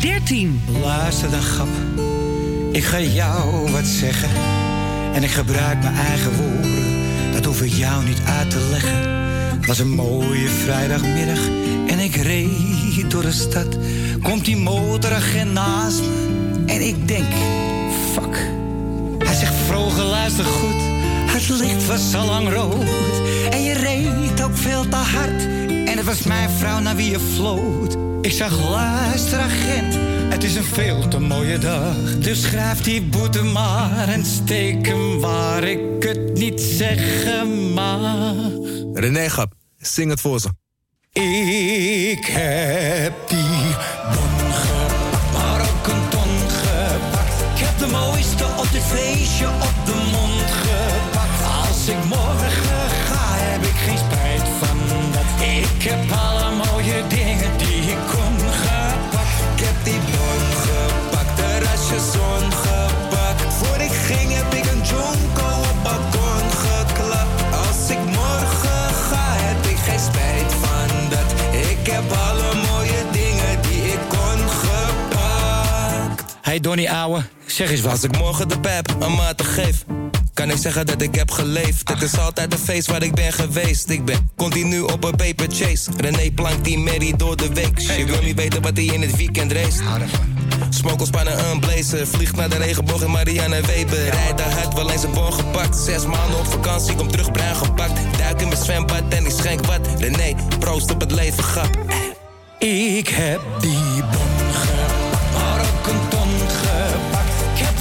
13. 0.01 0.61
Luister 0.83 1.31
dan, 1.31 1.43
grap. 1.43 1.69
Ik 2.73 2.85
ga 2.85 3.01
jou 3.01 3.71
wat 3.71 3.85
zeggen. 3.85 4.29
En 5.13 5.23
ik 5.23 5.31
gebruik 5.31 5.83
mijn 5.83 5.95
eigen 5.95 6.33
woorden. 6.37 6.85
Dat 7.33 7.45
hoef 7.45 7.63
ik 7.63 7.73
jou 7.73 8.05
niet 8.05 8.21
uit 8.25 8.51
te 8.51 8.69
leggen. 8.71 9.09
Het 9.57 9.67
was 9.67 9.79
een 9.79 9.95
mooie 9.95 10.49
vrijdagmiddag. 10.49 11.47
En 11.87 11.99
ik 11.99 12.17
reed 12.17 13.11
door 13.11 13.23
de 13.23 13.33
stad. 13.33 13.77
Komt 14.23 14.45
die 14.45 14.57
motoragent 14.57 15.53
naast 15.53 16.01
me. 16.01 16.63
En 16.67 16.87
ik 16.87 17.09
denk, 17.09 17.33
fuck. 18.13 18.51
Hij 19.19 19.35
zegt, 19.35 19.55
vroeger 19.67 20.05
luister 20.05 20.45
goed. 20.45 20.83
Het 21.27 21.49
licht 21.49 21.87
was 21.87 22.15
al 22.15 22.27
lang 22.27 22.53
rood. 22.53 23.21
En 23.51 23.63
je 23.63 23.73
reed 23.73 24.43
ook 24.43 24.57
veel 24.57 24.89
te 24.89 24.97
hard. 24.97 25.43
En 25.69 25.97
het 25.97 26.05
was 26.05 26.23
mijn 26.23 26.51
vrouw 26.51 26.79
naar 26.79 26.97
wie 26.97 27.11
je 27.11 27.21
floot. 27.35 28.06
Ik 28.27 28.33
zag, 28.33 28.71
luister 28.71 29.39
agent. 29.39 29.95
Het 30.33 30.45
is 30.45 30.55
een 30.55 30.65
veel 30.65 31.09
te 31.09 31.19
mooie 31.19 31.59
dag. 31.59 32.19
Dus 32.19 32.43
schrijf 32.43 32.81
die 32.81 33.03
boete 33.03 33.43
maar 33.43 34.09
en 34.09 34.25
steek 34.25 34.87
hem 34.87 35.21
waar 35.21 35.65
ik 35.65 36.03
het 36.03 36.35
niet 36.35 36.61
zeggen 36.61 37.73
mag. 37.73 38.51
René 38.93 39.31
Gap, 39.31 39.53
zing 39.77 40.11
het 40.11 40.21
voor 40.21 40.41
ze. 40.41 40.49
Ik 41.13 42.25
heb 42.25 42.66
Hey 76.57 76.65
Donnie 76.65 76.91
ouwe, 76.91 77.23
zeg 77.47 77.71
eens 77.71 77.81
wat. 77.81 77.93
Als 77.93 78.03
ik 78.03 78.19
morgen 78.19 78.49
de 78.49 78.61
pep 78.61 78.97
een 79.01 79.15
maat 79.15 79.43
geef, 79.43 79.85
kan 80.35 80.51
ik 80.51 80.57
zeggen 80.57 80.87
dat 80.87 81.03
ik 81.03 81.15
heb 81.15 81.31
geleefd. 81.31 81.89
Het 81.89 82.03
is 82.03 82.19
altijd 82.19 82.53
een 82.53 82.59
feest 82.59 82.87
waar 82.87 83.03
ik 83.03 83.15
ben 83.15 83.33
geweest. 83.33 83.91
Ik 83.91 84.05
ben 84.05 84.31
continu 84.37 84.81
op 84.81 85.05
een 85.05 85.17
paper 85.17 85.47
chase. 85.51 85.91
René 85.97 86.31
plankt 86.31 86.65
die 86.65 86.79
Mary 86.79 87.15
door 87.17 87.37
de 87.37 87.53
week. 87.53 87.79
Je 87.79 88.05
wil 88.05 88.23
niet 88.23 88.37
weten 88.37 88.63
wat 88.63 88.77
hij 88.77 88.85
in 88.85 89.03
het 89.03 89.17
weekend 89.17 89.53
race. 89.53 89.83
Smokelspannen 90.71 91.51
een 91.51 91.61
blazer. 91.61 92.07
Vliegt 92.07 92.37
naar 92.37 92.49
de 92.49 92.57
regenboog 92.57 93.03
in 93.03 93.11
Marianne 93.11 93.61
Weber. 93.61 94.09
Rijdt 94.09 94.39
daar 94.39 94.53
hard, 94.53 94.75
wel 94.75 94.91
eens 94.91 95.03
een 95.03 95.13
bon 95.13 95.33
gepakt. 95.33 95.77
Zes 95.77 96.07
maanden 96.07 96.39
op 96.39 96.47
vakantie, 96.47 96.95
kom 96.95 97.11
terug 97.11 97.33
bruin 97.33 97.57
gepakt. 97.57 98.19
Duik 98.19 98.41
in 98.41 98.49
mijn 98.49 98.63
zwembad 98.63 99.03
en 99.09 99.25
ik 99.25 99.33
schenk 99.33 99.67
wat. 99.67 99.89
René, 99.99 100.35
proost 100.59 100.91
op 100.91 101.01
het 101.01 101.11
leven, 101.11 101.43
grap. 101.43 101.79
Ik 102.59 103.09
heb 103.09 103.41
die 103.61 104.03
bon 104.03 104.36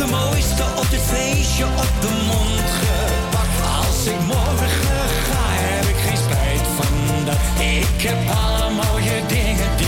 de 0.06 0.12
mooiste 0.12 0.64
op 0.76 0.90
dit 0.90 1.02
feestje 1.02 1.66
op 1.66 1.94
de 2.02 2.12
mond 2.28 2.68
gepakt. 2.80 3.58
Als 3.78 4.06
ik 4.06 4.20
morgen 4.26 4.70
ga, 5.28 5.44
heb 5.66 5.86
ik 5.86 6.00
geen 6.06 6.18
spijt 6.18 6.68
van 6.78 7.26
dat. 7.26 7.38
Ik 7.60 8.02
heb 8.08 8.20
alle 8.30 8.70
mooie 8.82 9.18
dingen 9.28 9.70
die 9.78 9.85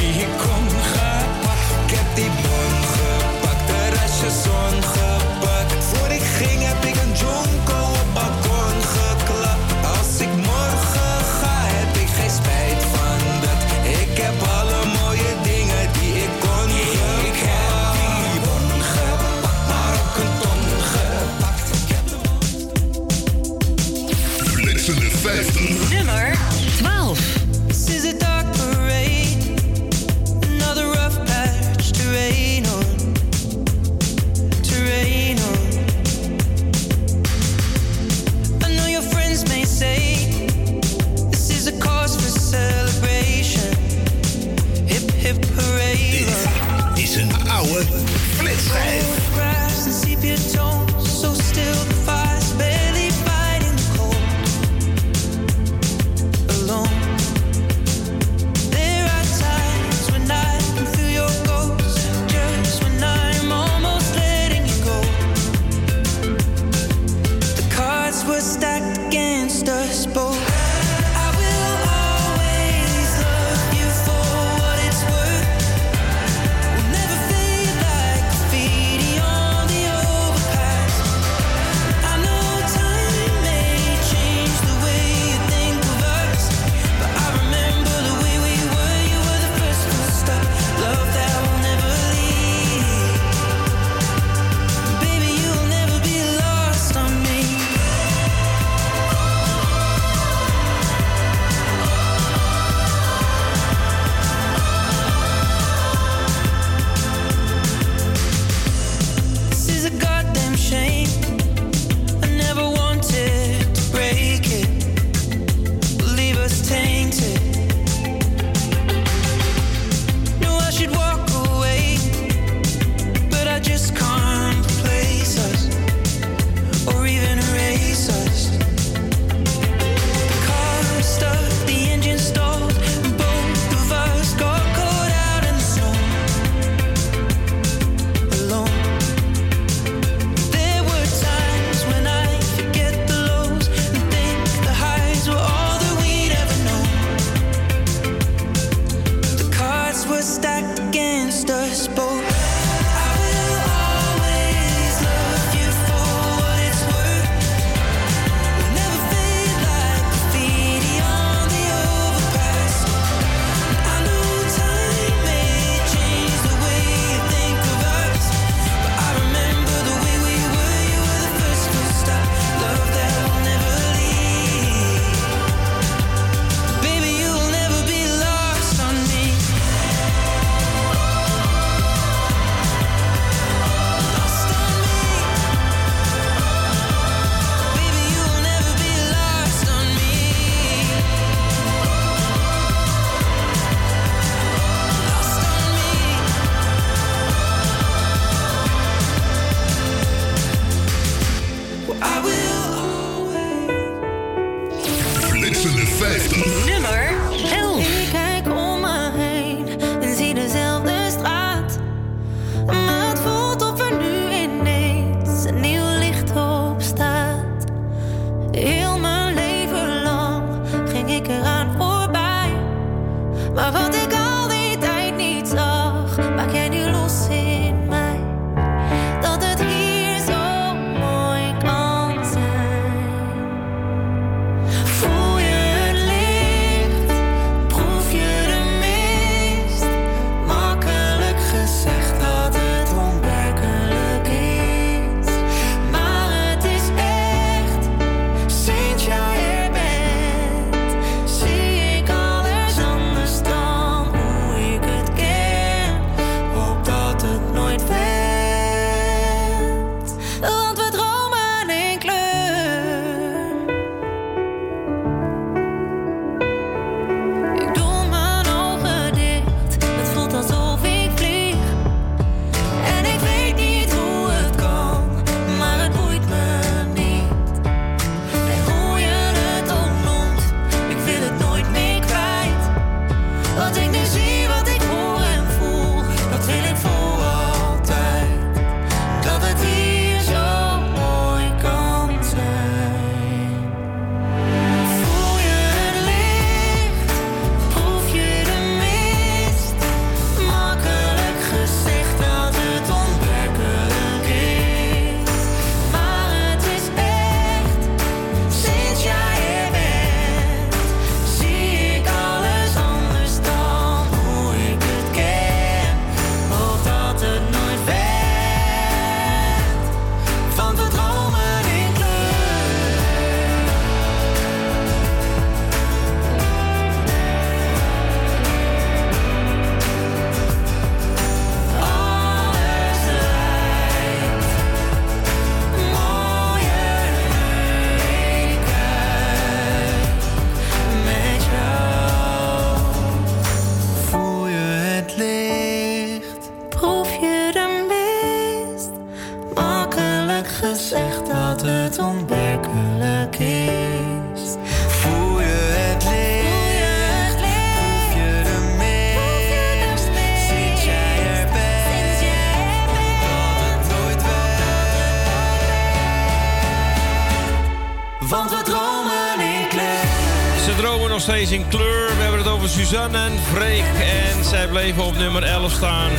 Suzanne 372.87 373.17
en 373.17 373.39
Freek. 373.53 373.83
En 373.83 374.43
zij 374.43 374.67
bleven 374.67 375.03
op 375.03 375.17
nummer 375.17 375.43
11 375.43 375.71
staan. 375.71 376.09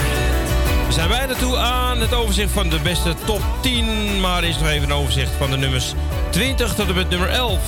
We 0.86 0.92
zijn 0.92 1.08
bijna 1.08 1.34
toe 1.34 1.56
aan 1.56 2.00
het 2.00 2.14
overzicht 2.14 2.50
van 2.50 2.68
de 2.68 2.78
beste 2.80 3.14
top 3.24 3.42
10. 3.60 4.20
Maar 4.20 4.42
eerst 4.42 4.60
nog 4.60 4.68
even 4.68 4.90
een 4.90 4.96
overzicht 4.96 5.30
van 5.38 5.50
de 5.50 5.56
nummers 5.56 5.94
20 6.30 6.74
tot 6.74 6.88
en 6.88 6.94
met 6.94 7.08
nummer 7.08 7.28
11. 7.28 7.58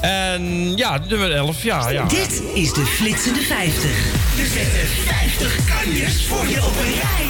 En 0.00 0.72
ja, 0.76 0.98
nummer 1.08 1.32
11, 1.32 1.62
ja, 1.62 1.90
ja. 1.90 2.04
Dit 2.04 2.42
is 2.54 2.72
de 2.72 2.86
Flitsende 2.86 3.40
50. 3.40 3.82
We 4.36 4.46
zetten 4.46 4.88
50 5.06 5.56
kanjers 5.64 6.26
voor 6.26 6.46
je 6.46 6.64
op 6.64 6.76
een 6.76 6.94
rij. 6.94 7.26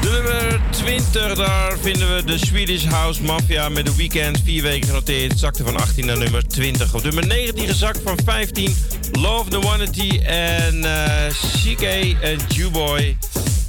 De 0.00 0.08
nummer 0.10 0.60
20, 0.70 1.34
daar 1.34 1.78
vinden 1.80 2.16
we 2.16 2.24
de 2.24 2.38
Swedish 2.38 2.84
House 2.84 3.22
Mafia 3.22 3.68
met 3.68 3.86
de 3.86 3.94
weekend. 3.96 4.40
Vier 4.44 4.62
weken 4.62 4.88
genoteerd, 4.88 5.38
zakte 5.38 5.64
van 5.64 5.76
18 5.76 6.06
naar 6.06 6.18
nummer 6.18 6.48
20. 6.48 6.94
Op 6.94 7.02
nummer 7.02 7.26
19 7.26 7.66
gezakt 7.66 8.00
van 8.04 8.18
15, 8.24 8.76
Love 9.20 9.50
the 9.50 9.60
Wanity 9.60 10.18
en 10.24 10.84
eh 10.84 11.26
CK 11.28 11.82
en 12.20 12.38
Jewboy. 12.48 13.16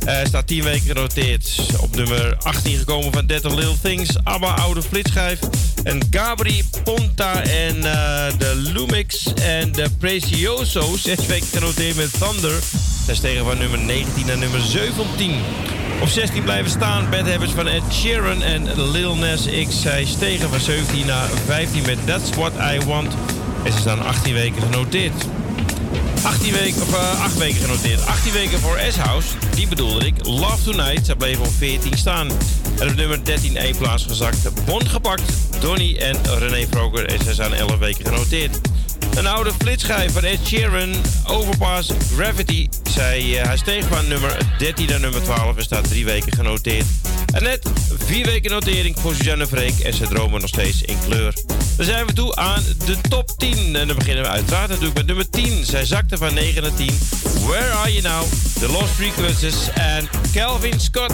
Eh 0.05 0.25
staat 0.25 0.47
10 0.47 0.63
weken 0.63 0.87
genoteerd. 0.87 1.59
Op 1.79 1.95
nummer 1.95 2.37
18 2.43 2.77
gekomen 2.77 3.13
van 3.13 3.25
Dead 3.25 3.43
Little 3.43 3.75
Things, 3.81 4.09
ABBA 4.23 4.53
Oude 4.53 4.81
Flitsschijf. 4.81 5.39
En 5.83 6.01
Gabri 6.09 6.63
Ponta 6.83 7.43
en 7.43 7.75
eh, 7.75 8.37
de 8.37 8.55
Lumix 8.55 9.33
en 9.33 9.71
de 9.71 9.89
Precioso. 9.97 10.97
6 10.97 11.25
weken 11.25 11.47
genoteerd 11.47 11.95
met 11.95 12.19
Thunder. 12.19 12.59
Zij 13.05 13.15
stegen 13.15 13.45
van 13.45 13.57
nummer 13.57 13.79
19 13.79 14.25
naar 14.25 14.37
nummer 14.37 14.61
17. 14.61 15.31
Op 16.01 16.07
16 16.07 16.43
blijven 16.43 16.71
staan 16.71 17.09
Bad 17.09 17.29
Habits 17.29 17.51
van 17.51 17.67
Ed 17.67 17.83
Sheeran 17.91 18.41
en 18.41 18.81
Lil 18.91 19.15
Nas 19.15 19.45
X. 19.67 19.81
Zij 19.81 20.05
stegen 20.05 20.49
van 20.49 20.59
17 20.59 21.05
naar 21.05 21.29
15 21.45 21.81
met 21.85 21.97
That's 22.05 22.29
What 22.29 22.53
I 22.73 22.85
Want. 22.85 23.13
En 23.63 23.71
ze 23.71 23.79
staan 23.79 24.05
18 24.05 24.33
weken 24.33 24.61
genoteerd. 24.61 25.25
18 26.23 26.53
weken, 26.53 26.81
of 26.81 26.93
eh, 26.93 27.21
8 27.21 27.37
weken 27.37 27.61
genoteerd. 27.61 28.05
18 28.05 28.31
weken 28.31 28.59
voor 28.59 28.79
S-House, 28.89 29.27
die 29.55 29.67
bedoelde 29.67 30.05
ik. 30.05 30.25
Love 30.25 30.63
Tonight, 30.63 31.05
zij 31.05 31.15
bleven 31.15 31.45
op 31.45 31.51
14 31.57 31.97
staan. 31.97 32.27
En 32.79 32.89
op 32.89 32.95
nummer 32.95 33.25
13 33.25 33.57
één 33.57 33.77
plaats 33.77 34.05
gezakt. 34.05 34.65
Bon 34.65 34.89
gepakt, 34.89 35.21
Donny 35.59 35.95
en 35.97 36.15
René 36.37 36.67
Vroger. 36.69 37.05
En 37.05 37.23
zij 37.23 37.33
zijn 37.33 37.53
11 37.53 37.77
weken 37.77 38.05
genoteerd. 38.05 38.59
Een 39.15 39.27
oude 39.27 39.51
flitschijf 39.57 40.13
van 40.13 40.23
Ed 40.23 40.39
Sheeran, 40.45 40.95
Overpass 41.27 41.91
Gravity. 42.15 42.69
Zij, 42.89 43.39
eh, 43.39 43.45
hij 43.45 43.57
steeg 43.57 43.85
van 43.85 44.07
nummer 44.07 44.37
13 44.57 44.87
naar 44.87 44.99
nummer 44.99 45.21
12 45.23 45.57
en 45.57 45.63
staat 45.63 45.87
drie 45.87 46.05
weken 46.05 46.33
genoteerd. 46.33 46.85
En 47.33 47.43
net 47.43 47.69
vier 48.05 48.25
weken 48.25 48.51
notering 48.51 48.95
voor 48.99 49.15
Suzanne 49.15 49.47
Freek 49.47 49.79
en 49.79 49.93
ze 49.93 50.07
dromen 50.07 50.41
nog 50.41 50.49
steeds 50.49 50.81
in 50.81 50.97
kleur. 51.07 51.33
Dan 51.79 51.87
zijn 51.87 52.05
we 52.05 52.13
toe 52.13 52.35
aan 52.35 52.61
de 52.85 52.97
top 53.09 53.29
10. 53.37 53.75
En 53.75 53.87
dan 53.87 53.97
beginnen 53.97 54.23
we 54.23 54.29
uiteraard 54.29 54.67
natuurlijk 54.69 54.97
met 54.97 55.05
nummer 55.05 55.29
10. 55.29 55.65
Zij 55.65 55.85
zakte 55.85 56.17
van 56.17 56.33
9 56.33 56.61
naar 56.61 56.73
10. 56.73 56.89
Where 57.47 57.71
Are 57.71 57.91
You 57.91 58.01
Now? 58.01 58.23
The 58.59 58.71
Lost 58.71 58.89
Frequencies 58.89 59.69
en 59.73 60.09
Calvin 60.33 60.79
Scott. 60.79 61.13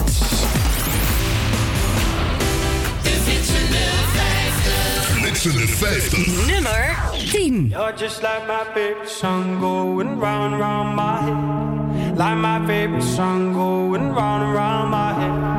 Flitsende 5.02 5.68
50. 5.68 6.46
Nummer 6.46 6.98
10. 7.30 7.68
You're 7.68 7.92
just 7.96 8.22
like 8.22 8.42
my 8.46 8.64
favorite 8.74 9.10
song 9.10 9.60
going 9.60 10.20
round 10.20 10.52
and 10.52 10.60
round 10.60 10.94
my 10.94 11.20
head. 11.20 12.16
Like 12.16 12.36
my 12.36 12.66
favorite 12.66 13.14
song 13.14 13.52
going 13.52 14.14
round 14.14 14.42
and 14.42 14.54
round 14.54 14.90
my 14.90 15.12
head. 15.12 15.56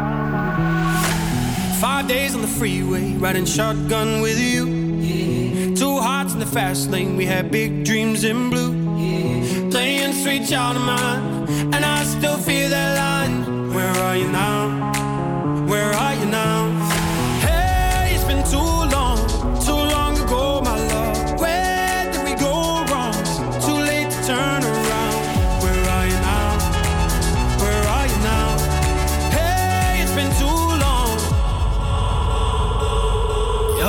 Five 1.79 2.07
days 2.07 2.35
on 2.35 2.41
the 2.41 2.47
freeway, 2.47 3.13
riding 3.19 3.45
shotgun 3.45 4.21
with 4.21 4.39
you. 4.39 4.86
Hearts 6.28 6.34
in 6.34 6.40
the 6.41 6.45
fast 6.60 6.90
lane, 6.90 7.16
we 7.16 7.26
had 7.26 7.52
big 7.52 7.86
dreams 7.86 8.26
in 8.26 8.49
blue. 8.49 8.74
Playing 9.72 10.12
sweet 10.12 10.45
child 10.45 10.76
of 10.76 10.84
mine, 10.84 11.74
and 11.74 11.86
I 11.86 12.04
still 12.04 12.38
feel 12.38 12.70
that 12.70 12.98
line. 12.98 13.74
Where 13.74 13.94
are 14.04 14.18
you 14.18 14.28
now? 14.28 15.06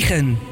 9. 0.00 0.51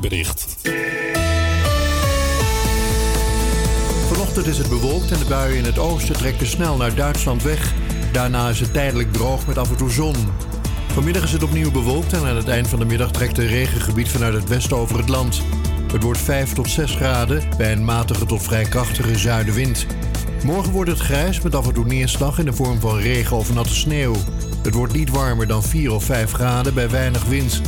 weerbericht. 0.00 0.56
Vanochtend 4.08 4.46
is 4.46 4.58
het 4.58 4.68
bewolkt 4.68 5.10
en 5.10 5.18
de 5.18 5.24
buien 5.24 5.56
in 5.56 5.64
het 5.64 5.78
oosten 5.78 6.16
trekken 6.16 6.46
snel 6.46 6.76
naar 6.76 6.94
Duitsland 6.94 7.42
weg. 7.42 7.72
Daarna 8.12 8.48
is 8.48 8.60
het 8.60 8.72
tijdelijk 8.72 9.12
droog 9.12 9.46
met 9.46 9.58
af 9.58 9.70
en 9.70 9.76
toe 9.76 9.90
zon. 9.90 10.14
Vanmiddag 10.92 11.22
is 11.22 11.32
het 11.32 11.42
opnieuw 11.42 11.70
bewolkt 11.70 12.12
en 12.12 12.24
aan 12.24 12.36
het 12.36 12.48
eind 12.48 12.68
van 12.68 12.78
de 12.78 12.84
middag 12.84 13.10
trekt 13.10 13.38
een 13.38 13.46
regengebied 13.46 14.08
vanuit 14.08 14.34
het 14.34 14.48
westen 14.48 14.76
over 14.76 14.98
het 14.98 15.08
land. 15.08 15.42
Het 15.92 16.02
wordt 16.02 16.20
5 16.20 16.52
tot 16.52 16.70
6 16.70 16.94
graden 16.94 17.42
bij 17.56 17.72
een 17.72 17.84
matige 17.84 18.26
tot 18.26 18.42
vrij 18.42 18.64
krachtige 18.64 19.18
zuidenwind. 19.18 19.86
Morgen 20.44 20.72
wordt 20.72 20.90
het 20.90 21.00
grijs 21.00 21.40
met 21.40 21.54
af 21.54 21.66
en 21.66 21.74
toe 21.74 21.84
neerslag 21.84 22.38
in 22.38 22.44
de 22.44 22.52
vorm 22.52 22.80
van 22.80 22.98
regen 22.98 23.36
of 23.36 23.54
natte 23.54 23.74
sneeuw. 23.74 24.14
Het 24.62 24.74
wordt 24.74 24.92
niet 24.92 25.10
warmer 25.10 25.46
dan 25.46 25.62
4 25.62 25.92
of 25.92 26.04
5 26.04 26.32
graden 26.32 26.74
bij 26.74 26.90
weinig 26.90 27.24
wind. 27.24 27.62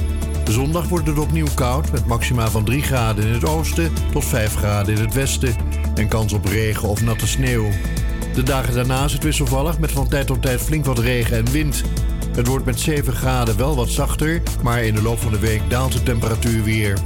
Zondag 0.51 0.89
wordt 0.89 1.07
het 1.07 1.19
opnieuw 1.19 1.47
koud 1.55 1.93
met 1.93 2.07
maxima 2.07 2.51
van 2.51 2.65
3 2.65 2.83
graden 2.83 3.27
in 3.27 3.33
het 3.33 3.45
oosten 3.45 3.93
tot 4.13 4.25
5 4.25 4.55
graden 4.55 4.95
in 4.95 5.01
het 5.01 5.15
westen 5.15 5.57
en 5.95 6.09
kans 6.09 6.33
op 6.33 6.45
regen 6.45 6.89
of 6.89 7.03
natte 7.03 7.27
sneeuw. 7.27 7.69
De 8.35 8.43
dagen 8.43 8.75
daarna 8.75 9.05
is 9.05 9.13
het 9.13 9.23
wisselvallig 9.23 9.79
met 9.79 9.93
van 9.93 10.09
tijd 10.09 10.27
tot 10.27 10.43
tijd 10.43 10.61
flink 10.61 10.85
wat 10.85 10.99
regen 10.99 11.37
en 11.37 11.51
wind. 11.51 11.83
Het 12.33 12.47
wordt 12.47 12.65
met 12.65 12.81
7 12.81 13.13
graden 13.13 13.57
wel 13.57 13.77
wat 13.77 13.89
zachter, 13.89 14.43
maar 14.63 14.85
in 14.85 14.95
de 14.95 15.03
loop 15.03 15.19
van 15.19 15.33
de 15.33 15.39
week 15.39 15.63
daalt 15.69 15.93
de 15.93 16.03
temperatuur 16.03 16.63
weer. 16.63 16.99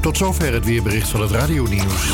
Tot 0.00 0.16
zover 0.16 0.52
het 0.52 0.64
weerbericht 0.64 1.08
van 1.08 1.20
het 1.20 1.30
Radio 1.30 1.66
Nieuws. 1.68 2.12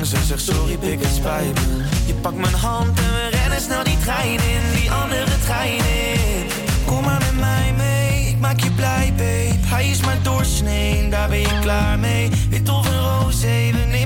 Zeg 0.00 0.40
sorry, 0.40 0.78
big 0.78 1.00
het 1.00 1.14
spijt 1.14 1.54
me. 1.54 1.84
Je 2.06 2.14
pakt 2.14 2.36
mijn 2.36 2.54
hand 2.54 2.98
en 2.98 3.12
we 3.12 3.28
rennen 3.30 3.60
snel 3.60 3.84
die 3.84 3.98
trein 3.98 4.32
in. 4.32 4.80
Die 4.80 4.90
andere 4.90 5.38
trein 5.44 5.76
in. 5.76 6.46
Kom 6.86 7.04
maar 7.04 7.18
met 7.18 7.38
mij 7.40 7.72
mee, 7.76 8.28
ik 8.28 8.38
maak 8.38 8.60
je 8.60 8.70
blij, 8.70 9.12
babe. 9.16 9.58
Hij 9.66 9.88
is 9.88 10.00
maar 10.00 10.18
doorsnee, 10.22 11.08
daar 11.08 11.28
ben 11.28 11.40
je 11.40 11.58
klaar 11.60 11.98
mee. 11.98 12.30
Wit 12.50 12.68
of 12.68 12.86
een 12.86 13.00
roze, 13.00 13.46
even. 13.46 14.01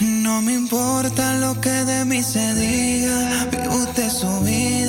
No 0.00 0.40
me 0.40 0.52
importa 0.52 1.34
lo 1.38 1.60
que 1.60 1.70
de 1.70 2.04
mí 2.04 2.22
se 2.22 2.54
diga, 2.54 3.48
vive 3.50 3.68
usted 3.68 4.08
su 4.08 4.40
vida. 4.40 4.83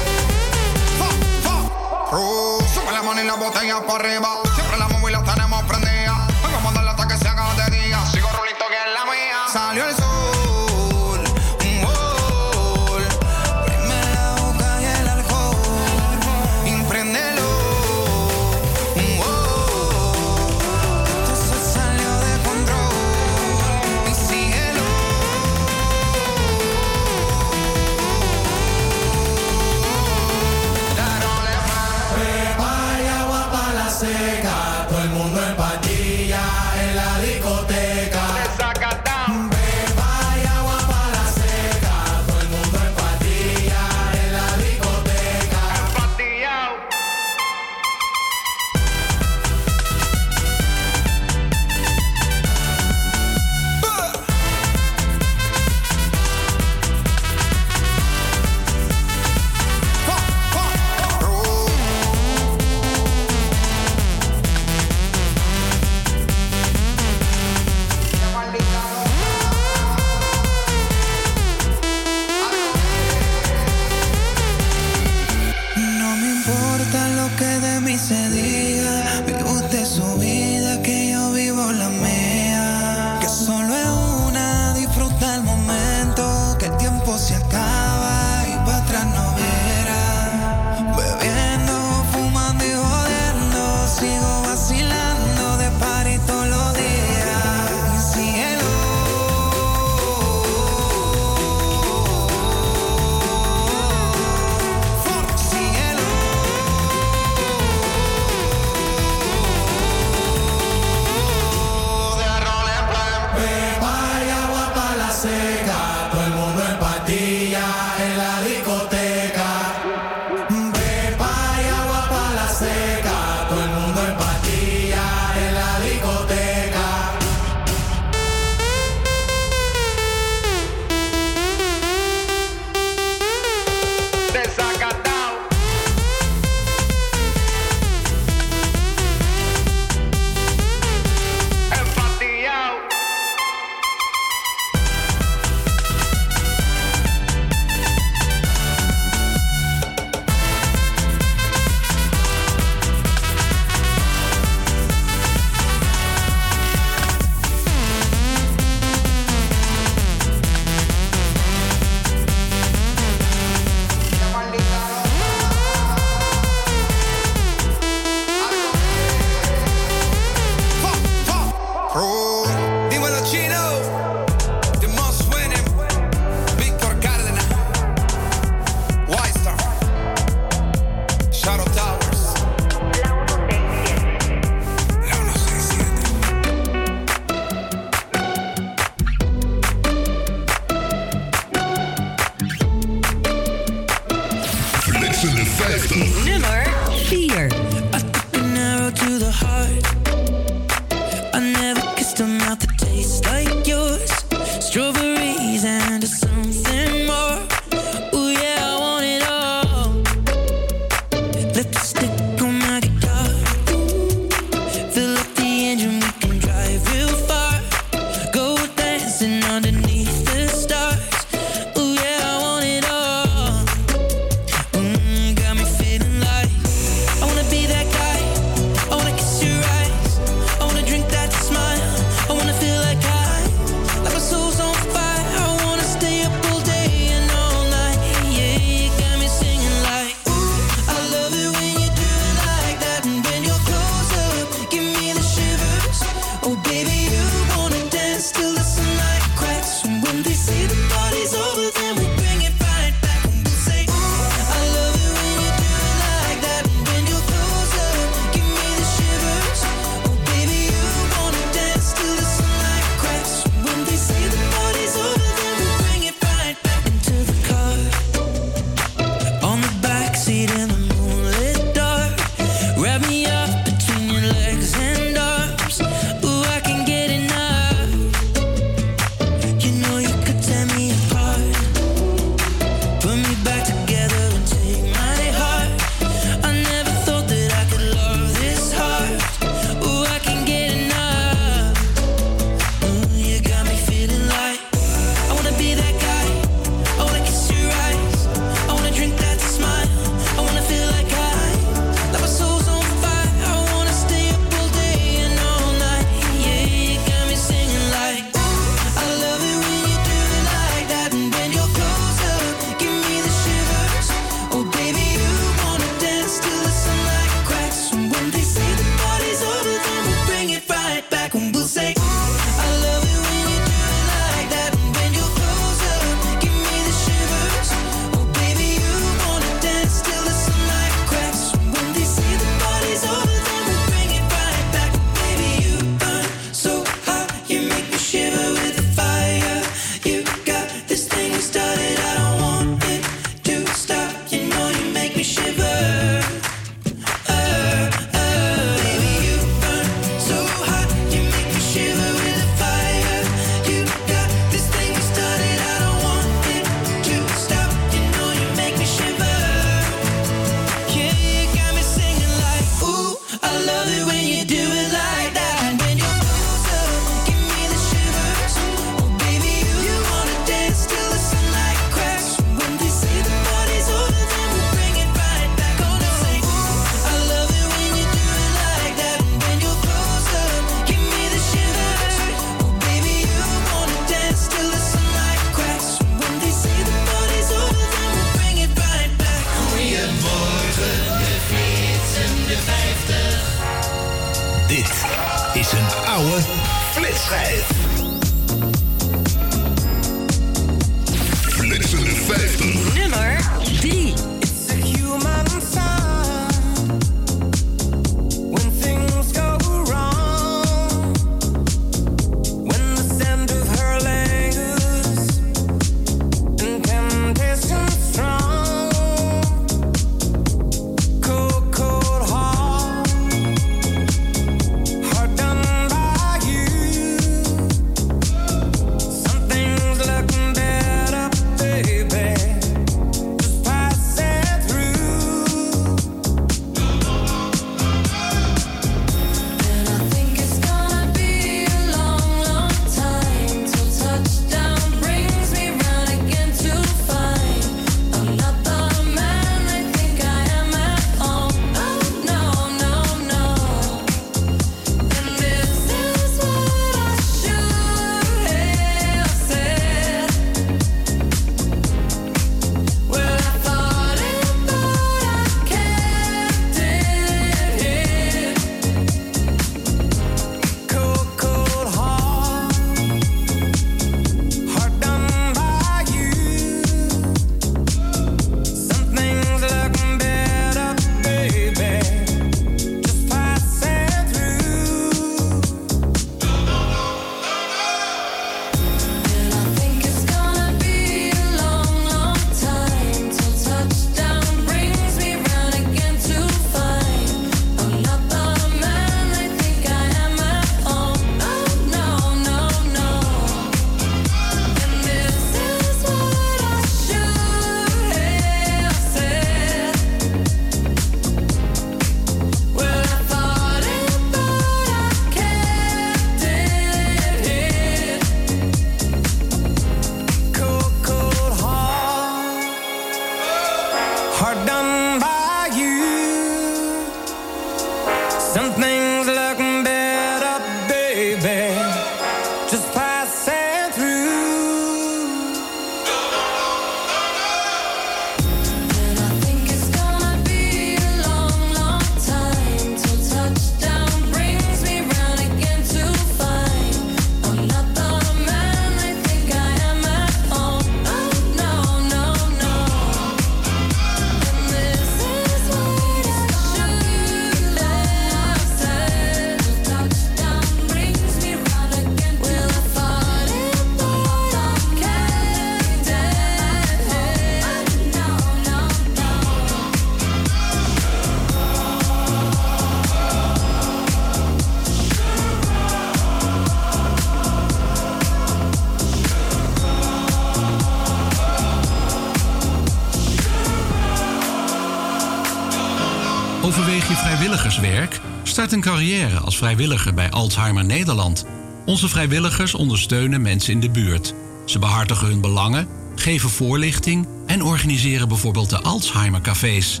Een 588.72 588.80
carrière 588.80 589.38
als 589.38 589.56
vrijwilliger 589.56 590.14
bij 590.14 590.30
Alzheimer 590.30 590.84
Nederland. 590.84 591.44
Onze 591.84 592.08
vrijwilligers 592.08 592.74
ondersteunen 592.74 593.42
mensen 593.42 593.72
in 593.72 593.80
de 593.80 593.90
buurt. 593.90 594.34
Ze 594.64 594.78
behartigen 594.78 595.26
hun 595.26 595.40
belangen, 595.40 595.88
geven 596.14 596.50
voorlichting 596.50 597.28
en 597.46 597.62
organiseren 597.62 598.28
bijvoorbeeld 598.28 598.70
de 598.70 598.80
Alzheimer 598.80 599.40
cafés. 599.40 600.00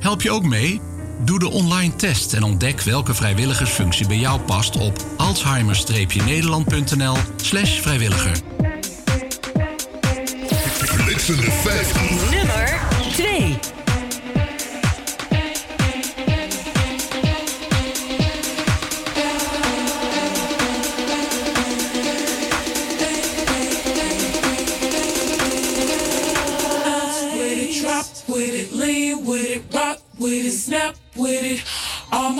Help 0.00 0.22
je 0.22 0.30
ook 0.30 0.44
mee? 0.44 0.80
Doe 1.24 1.38
de 1.38 1.50
online 1.50 1.96
test 1.96 2.32
en 2.32 2.42
ontdek 2.42 2.80
welke 2.80 3.14
vrijwilligersfunctie 3.14 4.06
bij 4.06 4.18
jou 4.18 4.40
past 4.40 4.76
op 4.76 5.04
alzheimer-nederland.nl/slash 5.16 7.80
vrijwilliger. 7.80 8.36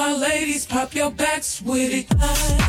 my 0.05 0.12
ladies, 0.12 0.66
pop 0.66 0.94
your 0.94 1.10
backs 1.10 1.62
with 1.62 1.90
it. 1.90 2.64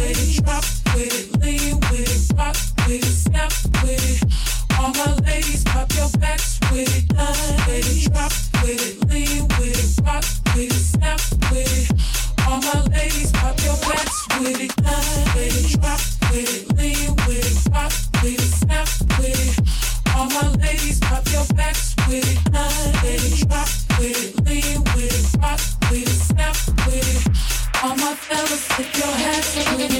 If 28.78 28.98
your 28.98 29.08
hands 29.08 29.56
are 29.56 29.95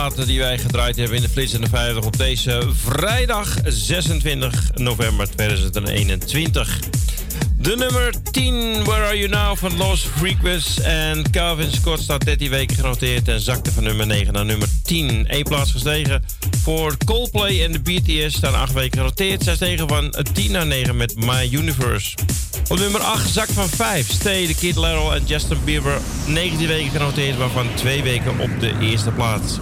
platen 0.00 0.26
die 0.26 0.38
wij 0.38 0.58
gedraaid 0.58 0.96
hebben 0.96 1.16
in 1.16 1.22
de 1.22 1.28
Flits 1.28 1.52
en 1.52 1.60
de 1.60 1.68
50 1.68 2.04
op 2.04 2.16
deze 2.16 2.68
vrijdag 2.72 3.56
26 3.64 4.70
november 4.74 5.30
2021. 5.30 6.78
De 7.58 7.76
nummer 7.76 8.14
10, 8.30 8.84
Where 8.84 9.04
Are 9.04 9.18
You 9.18 9.28
Now 9.28 9.56
van 9.56 9.76
Lost 9.76 10.06
Frequencies 10.16 10.80
en 10.80 11.30
Calvin 11.30 11.72
Scott 11.72 12.02
staat 12.02 12.24
13 12.24 12.50
weken 12.50 12.76
genoteerd 12.76 13.28
en 13.28 13.40
zakte 13.40 13.72
van 13.72 13.82
nummer 13.82 14.06
9 14.06 14.32
naar 14.32 14.44
nummer 14.44 14.68
10. 14.82 15.24
Eén 15.28 15.42
plaats 15.42 15.70
gestegen 15.70 16.24
voor 16.62 16.96
Coldplay 17.04 17.64
en 17.64 17.72
de 17.72 17.80
BTS 17.80 18.36
staan 18.36 18.54
8 18.54 18.72
weken 18.72 18.98
genoteerd. 18.98 19.42
Zij 19.42 19.54
stegen 19.54 19.88
van 19.88 20.14
10 20.32 20.52
naar 20.52 20.66
9 20.66 20.96
met 20.96 21.16
My 21.16 21.48
Universe. 21.52 22.16
Op 22.68 22.78
nummer 22.78 23.00
8 23.00 23.30
zak 23.30 23.48
van 23.48 23.68
5 23.68 24.10
steden 24.10 24.56
Kid 24.56 24.76
Larol 24.76 25.14
en 25.14 25.22
Justin 25.26 25.58
Bieber 25.64 26.00
19 26.26 26.66
weken 26.66 26.90
genoteerd, 26.90 27.36
waarvan 27.36 27.74
2 27.74 28.02
weken 28.02 28.38
op 28.38 28.50
de 28.60 28.72
eerste 28.80 29.10
plaats. 29.10 29.58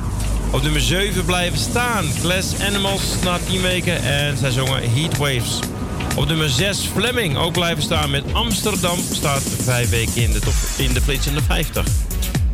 Op 0.50 0.62
nummer 0.62 0.80
7 0.80 1.24
blijven 1.24 1.58
staan. 1.58 2.04
Glass 2.20 2.60
Animals 2.60 3.02
na 3.24 3.38
10 3.46 3.62
weken 3.62 4.02
en 4.02 4.36
zij 4.36 4.50
zongen 4.50 4.92
Heatwaves. 4.92 5.58
Op 6.16 6.26
nummer 6.26 6.48
6 6.48 6.78
Fleming 6.78 7.36
ook 7.36 7.52
blijven 7.52 7.82
staan 7.82 8.10
met 8.10 8.24
Amsterdam. 8.32 8.98
Staat 9.12 9.42
5 9.62 9.90
weken 9.90 10.22
in 10.22 10.32
de, 10.32 10.40
top, 10.40 10.52
in 10.78 10.92
de 10.92 11.00
flitsende 11.00 11.42
50. 11.42 11.86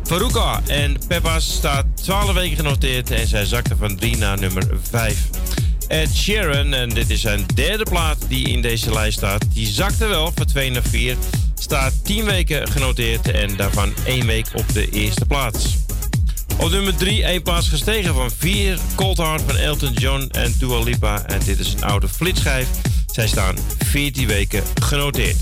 Faruka 0.03 0.61
en 0.67 0.97
Peppa's 1.07 1.53
staat 1.53 1.85
12 1.93 2.33
weken 2.33 2.57
genoteerd 2.57 3.11
en 3.11 3.27
zij 3.27 3.45
zakte 3.45 3.75
van 3.75 3.95
3 3.95 4.17
naar 4.17 4.39
nummer 4.39 4.63
5. 4.89 5.17
Ed 5.87 6.15
Sheeran, 6.15 6.73
en 6.73 6.89
dit 6.89 7.09
is 7.09 7.21
zijn 7.21 7.45
derde 7.53 7.83
plaat 7.83 8.17
die 8.27 8.47
in 8.47 8.61
deze 8.61 8.93
lijst 8.93 9.17
staat, 9.17 9.45
die 9.53 9.67
zakte 9.67 10.07
wel 10.07 10.31
van 10.35 10.45
2 10.45 10.71
naar 10.71 10.83
4. 10.83 11.15
Staat 11.59 11.93
10 12.03 12.25
weken 12.25 12.67
genoteerd 12.67 13.31
en 13.31 13.55
daarvan 13.55 13.93
1 14.05 14.25
week 14.25 14.47
op 14.53 14.73
de 14.73 14.89
eerste 14.89 15.25
plaats. 15.25 15.84
Op 16.57 16.69
nummer 16.69 16.95
3 16.95 17.23
één 17.23 17.41
plaats 17.41 17.69
gestegen 17.69 18.13
van 18.13 18.31
4. 18.37 18.79
Cold 18.95 19.17
Heart 19.17 19.41
van 19.47 19.57
Elton 19.57 19.93
John 19.93 20.29
en 20.31 20.55
Dua 20.57 20.79
Lipa. 20.79 21.25
En 21.25 21.39
dit 21.45 21.59
is 21.59 21.73
een 21.73 21.83
oude 21.83 22.07
flitschijf. 22.07 22.67
Zij 23.11 23.27
staan 23.27 23.55
14 23.85 24.27
weken 24.27 24.63
genoteerd. 24.81 25.37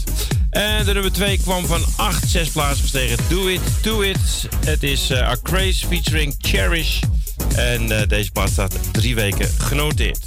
En 0.50 0.86
de 0.86 0.94
nummer 0.94 1.12
2 1.12 1.38
kwam 1.38 1.66
van 1.66 1.82
8, 1.96 2.30
6 2.30 2.50
plaatsen 2.50 2.82
gestegen. 2.82 3.18
Do 3.30 3.48
It, 3.48 3.62
Do 3.82 4.02
It. 4.02 4.48
Het 4.66 4.84
is 4.84 5.12
uh, 5.12 5.30
A 5.30 5.38
Craze 5.44 5.88
featuring 5.88 6.36
Cherish. 6.38 7.00
En 7.56 7.92
uh, 7.92 8.02
deze 8.08 8.32
plaats 8.32 8.52
staat 8.52 8.80
3 8.92 9.16
weken 9.16 9.50
genoteerd. 9.58 10.20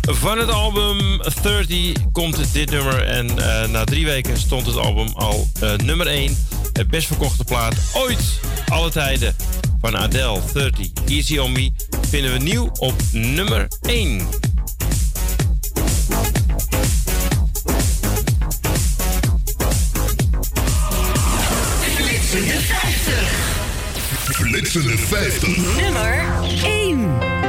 Van 0.00 0.38
het 0.38 0.50
album 0.50 1.20
30 1.42 1.92
komt 2.12 2.52
dit 2.52 2.70
nummer. 2.70 3.04
En 3.04 3.26
uh, 3.26 3.66
na 3.68 3.84
drie 3.84 4.04
weken 4.04 4.38
stond 4.38 4.66
het 4.66 4.76
album 4.76 5.08
al 5.14 5.48
nummer 5.76 6.06
1. 6.06 6.36
Het 6.72 6.88
best 6.88 7.06
verkochte 7.06 7.44
plaat 7.44 7.74
ooit, 7.92 8.40
alle 8.68 8.90
tijden. 8.90 9.34
Van 9.80 9.96
Adele 9.96 10.40
30, 10.52 10.90
Easy 11.08 11.38
On 11.38 11.52
Me, 11.52 11.72
vinden 12.08 12.32
we 12.32 12.38
nieuw 12.38 12.70
op 12.78 12.94
nummer 13.12 13.68
1. 13.82 14.20
Flitsende 21.94 22.60
50. 22.60 23.48
Flitsende 24.32 24.98
50. 24.98 25.56
Nummer 25.56 26.26
1. 26.64 27.39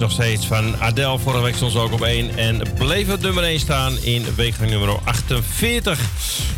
Nog 0.00 0.12
steeds 0.12 0.46
van 0.46 0.80
Adele. 0.80 1.18
Vorige 1.18 1.42
week 1.42 1.54
stond 1.54 1.72
ze 1.72 1.78
ook 1.78 1.92
op 1.92 2.02
1 2.02 2.36
en 2.36 2.62
bleef 2.78 3.12
op 3.12 3.20
nummer 3.20 3.44
1 3.44 3.60
staan 3.60 3.98
in 4.02 4.24
weekgang 4.34 4.70
nummer 4.70 4.98
48. 5.04 5.98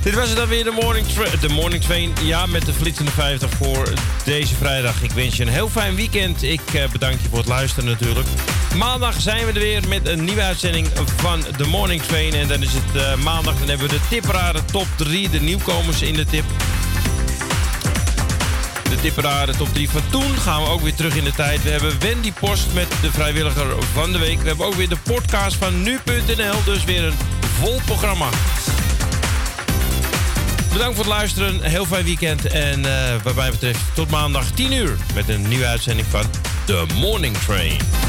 Dit 0.02 0.14
was 0.14 0.28
het 0.28 0.36
dan 0.36 0.48
weer 0.48 0.64
de 0.64 0.70
Morning, 0.70 1.06
de 1.40 1.48
morning 1.48 1.82
Train. 1.82 2.12
Ja, 2.22 2.46
met 2.46 2.66
de 2.66 2.72
flitsende 2.72 3.10
50 3.10 3.50
voor 3.50 3.92
deze 4.24 4.54
vrijdag. 4.54 5.02
Ik 5.02 5.10
wens 5.10 5.36
je 5.36 5.42
een 5.42 5.48
heel 5.48 5.68
fijn 5.68 5.94
weekend. 5.94 6.42
Ik 6.42 6.74
eh, 6.74 6.88
bedank 6.92 7.20
je 7.20 7.28
voor 7.28 7.38
het 7.38 7.48
luisteren 7.48 7.90
natuurlijk. 7.90 8.28
Maandag 8.76 9.20
zijn 9.20 9.46
we 9.46 9.52
er 9.52 9.58
weer 9.58 9.88
met 9.88 10.06
een 10.06 10.24
nieuwe 10.24 10.42
uitzending 10.42 10.88
van 11.16 11.44
de 11.56 11.66
Morning 11.66 12.02
Train. 12.02 12.34
En 12.34 12.48
dan 12.48 12.62
is 12.62 12.72
het 12.72 13.02
eh, 13.02 13.16
maandag, 13.24 13.58
dan 13.58 13.68
hebben 13.68 13.88
we 13.88 13.94
de 13.94 14.00
tipparade 14.08 14.64
top 14.64 14.86
3, 14.96 15.30
de 15.30 15.40
nieuwkomers 15.40 16.02
in 16.02 16.14
de 16.14 16.24
tip. 16.24 16.44
De 19.02 19.08
tipperade 19.08 19.56
top 19.56 19.74
3 19.74 19.90
van 19.90 20.02
toen 20.10 20.36
gaan 20.38 20.62
we 20.62 20.68
ook 20.68 20.80
weer 20.80 20.94
terug 20.94 21.16
in 21.16 21.24
de 21.24 21.32
tijd. 21.32 21.62
We 21.62 21.70
hebben 21.70 22.00
Wendy 22.00 22.32
Post 22.32 22.72
met 22.74 22.86
de 23.00 23.12
vrijwilliger 23.12 23.82
van 23.92 24.12
de 24.12 24.18
week. 24.18 24.40
We 24.40 24.48
hebben 24.48 24.66
ook 24.66 24.74
weer 24.74 24.88
de 24.88 24.96
podcast 25.02 25.56
van 25.56 25.82
nu.nl. 25.82 26.64
Dus 26.64 26.84
weer 26.84 27.04
een 27.04 27.14
vol 27.58 27.80
programma. 27.84 28.28
Bedankt 30.72 30.96
voor 30.96 31.04
het 31.04 31.14
luisteren. 31.14 31.62
Heel 31.62 31.84
fijn 31.84 32.04
weekend. 32.04 32.46
En 32.46 32.84
eh, 32.84 33.22
wat 33.22 33.34
mij 33.34 33.50
betreft 33.50 33.80
tot 33.94 34.10
maandag 34.10 34.50
10 34.50 34.72
uur. 34.72 34.96
Met 35.14 35.28
een 35.28 35.48
nieuwe 35.48 35.66
uitzending 35.66 36.06
van 36.10 36.24
The 36.64 36.86
Morning 36.94 37.36
Train. 37.36 38.01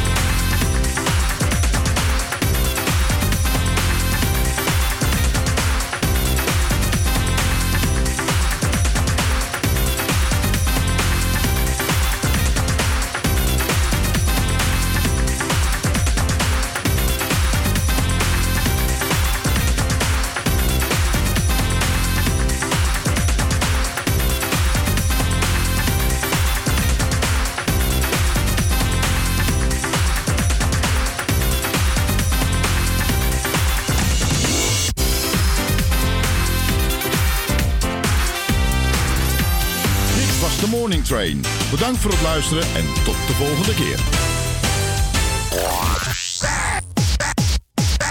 Bedankt 41.74 42.00
voor 42.00 42.12
het 42.12 42.22
luisteren 42.22 42.64
en 42.76 42.86
tot 43.04 43.16
de 43.28 43.34
volgende 43.34 43.74
keer. 43.74 44.00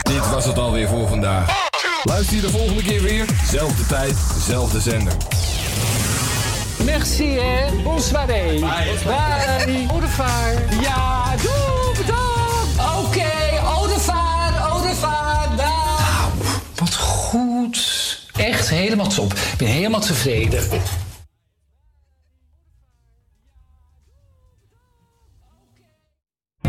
Dit 0.02 0.30
was 0.30 0.44
het 0.44 0.58
alweer 0.58 0.88
voor 0.88 1.08
vandaag. 1.08 1.68
Luister 2.04 2.36
je 2.36 2.42
de 2.42 2.50
volgende 2.50 2.82
keer 2.82 3.02
weer. 3.02 3.26
Zelfde 3.50 3.86
tijd, 3.86 4.14
zelfde 4.46 4.80
zender. 4.80 5.12
Merci, 6.84 7.38
hè. 7.38 7.82
Bonsoir. 7.82 8.26
Bye. 8.26 8.58
Bye. 8.58 9.86
Au 9.90 9.98
revoir. 10.00 10.52
Ja, 10.80 11.34
doe, 11.42 11.96
bedankt. 11.96 13.06
Oké, 13.06 13.60
au 13.76 13.86
revoir, 13.86 14.72
au 14.72 14.82
revoir. 14.82 15.48
Dag. 15.56 16.30
Wat 16.74 16.94
goed. 16.94 18.18
Echt 18.32 18.68
helemaal 18.68 19.08
top. 19.08 19.32
Ik 19.32 19.58
ben 19.58 19.68
helemaal 19.68 20.00
tevreden. 20.00 20.62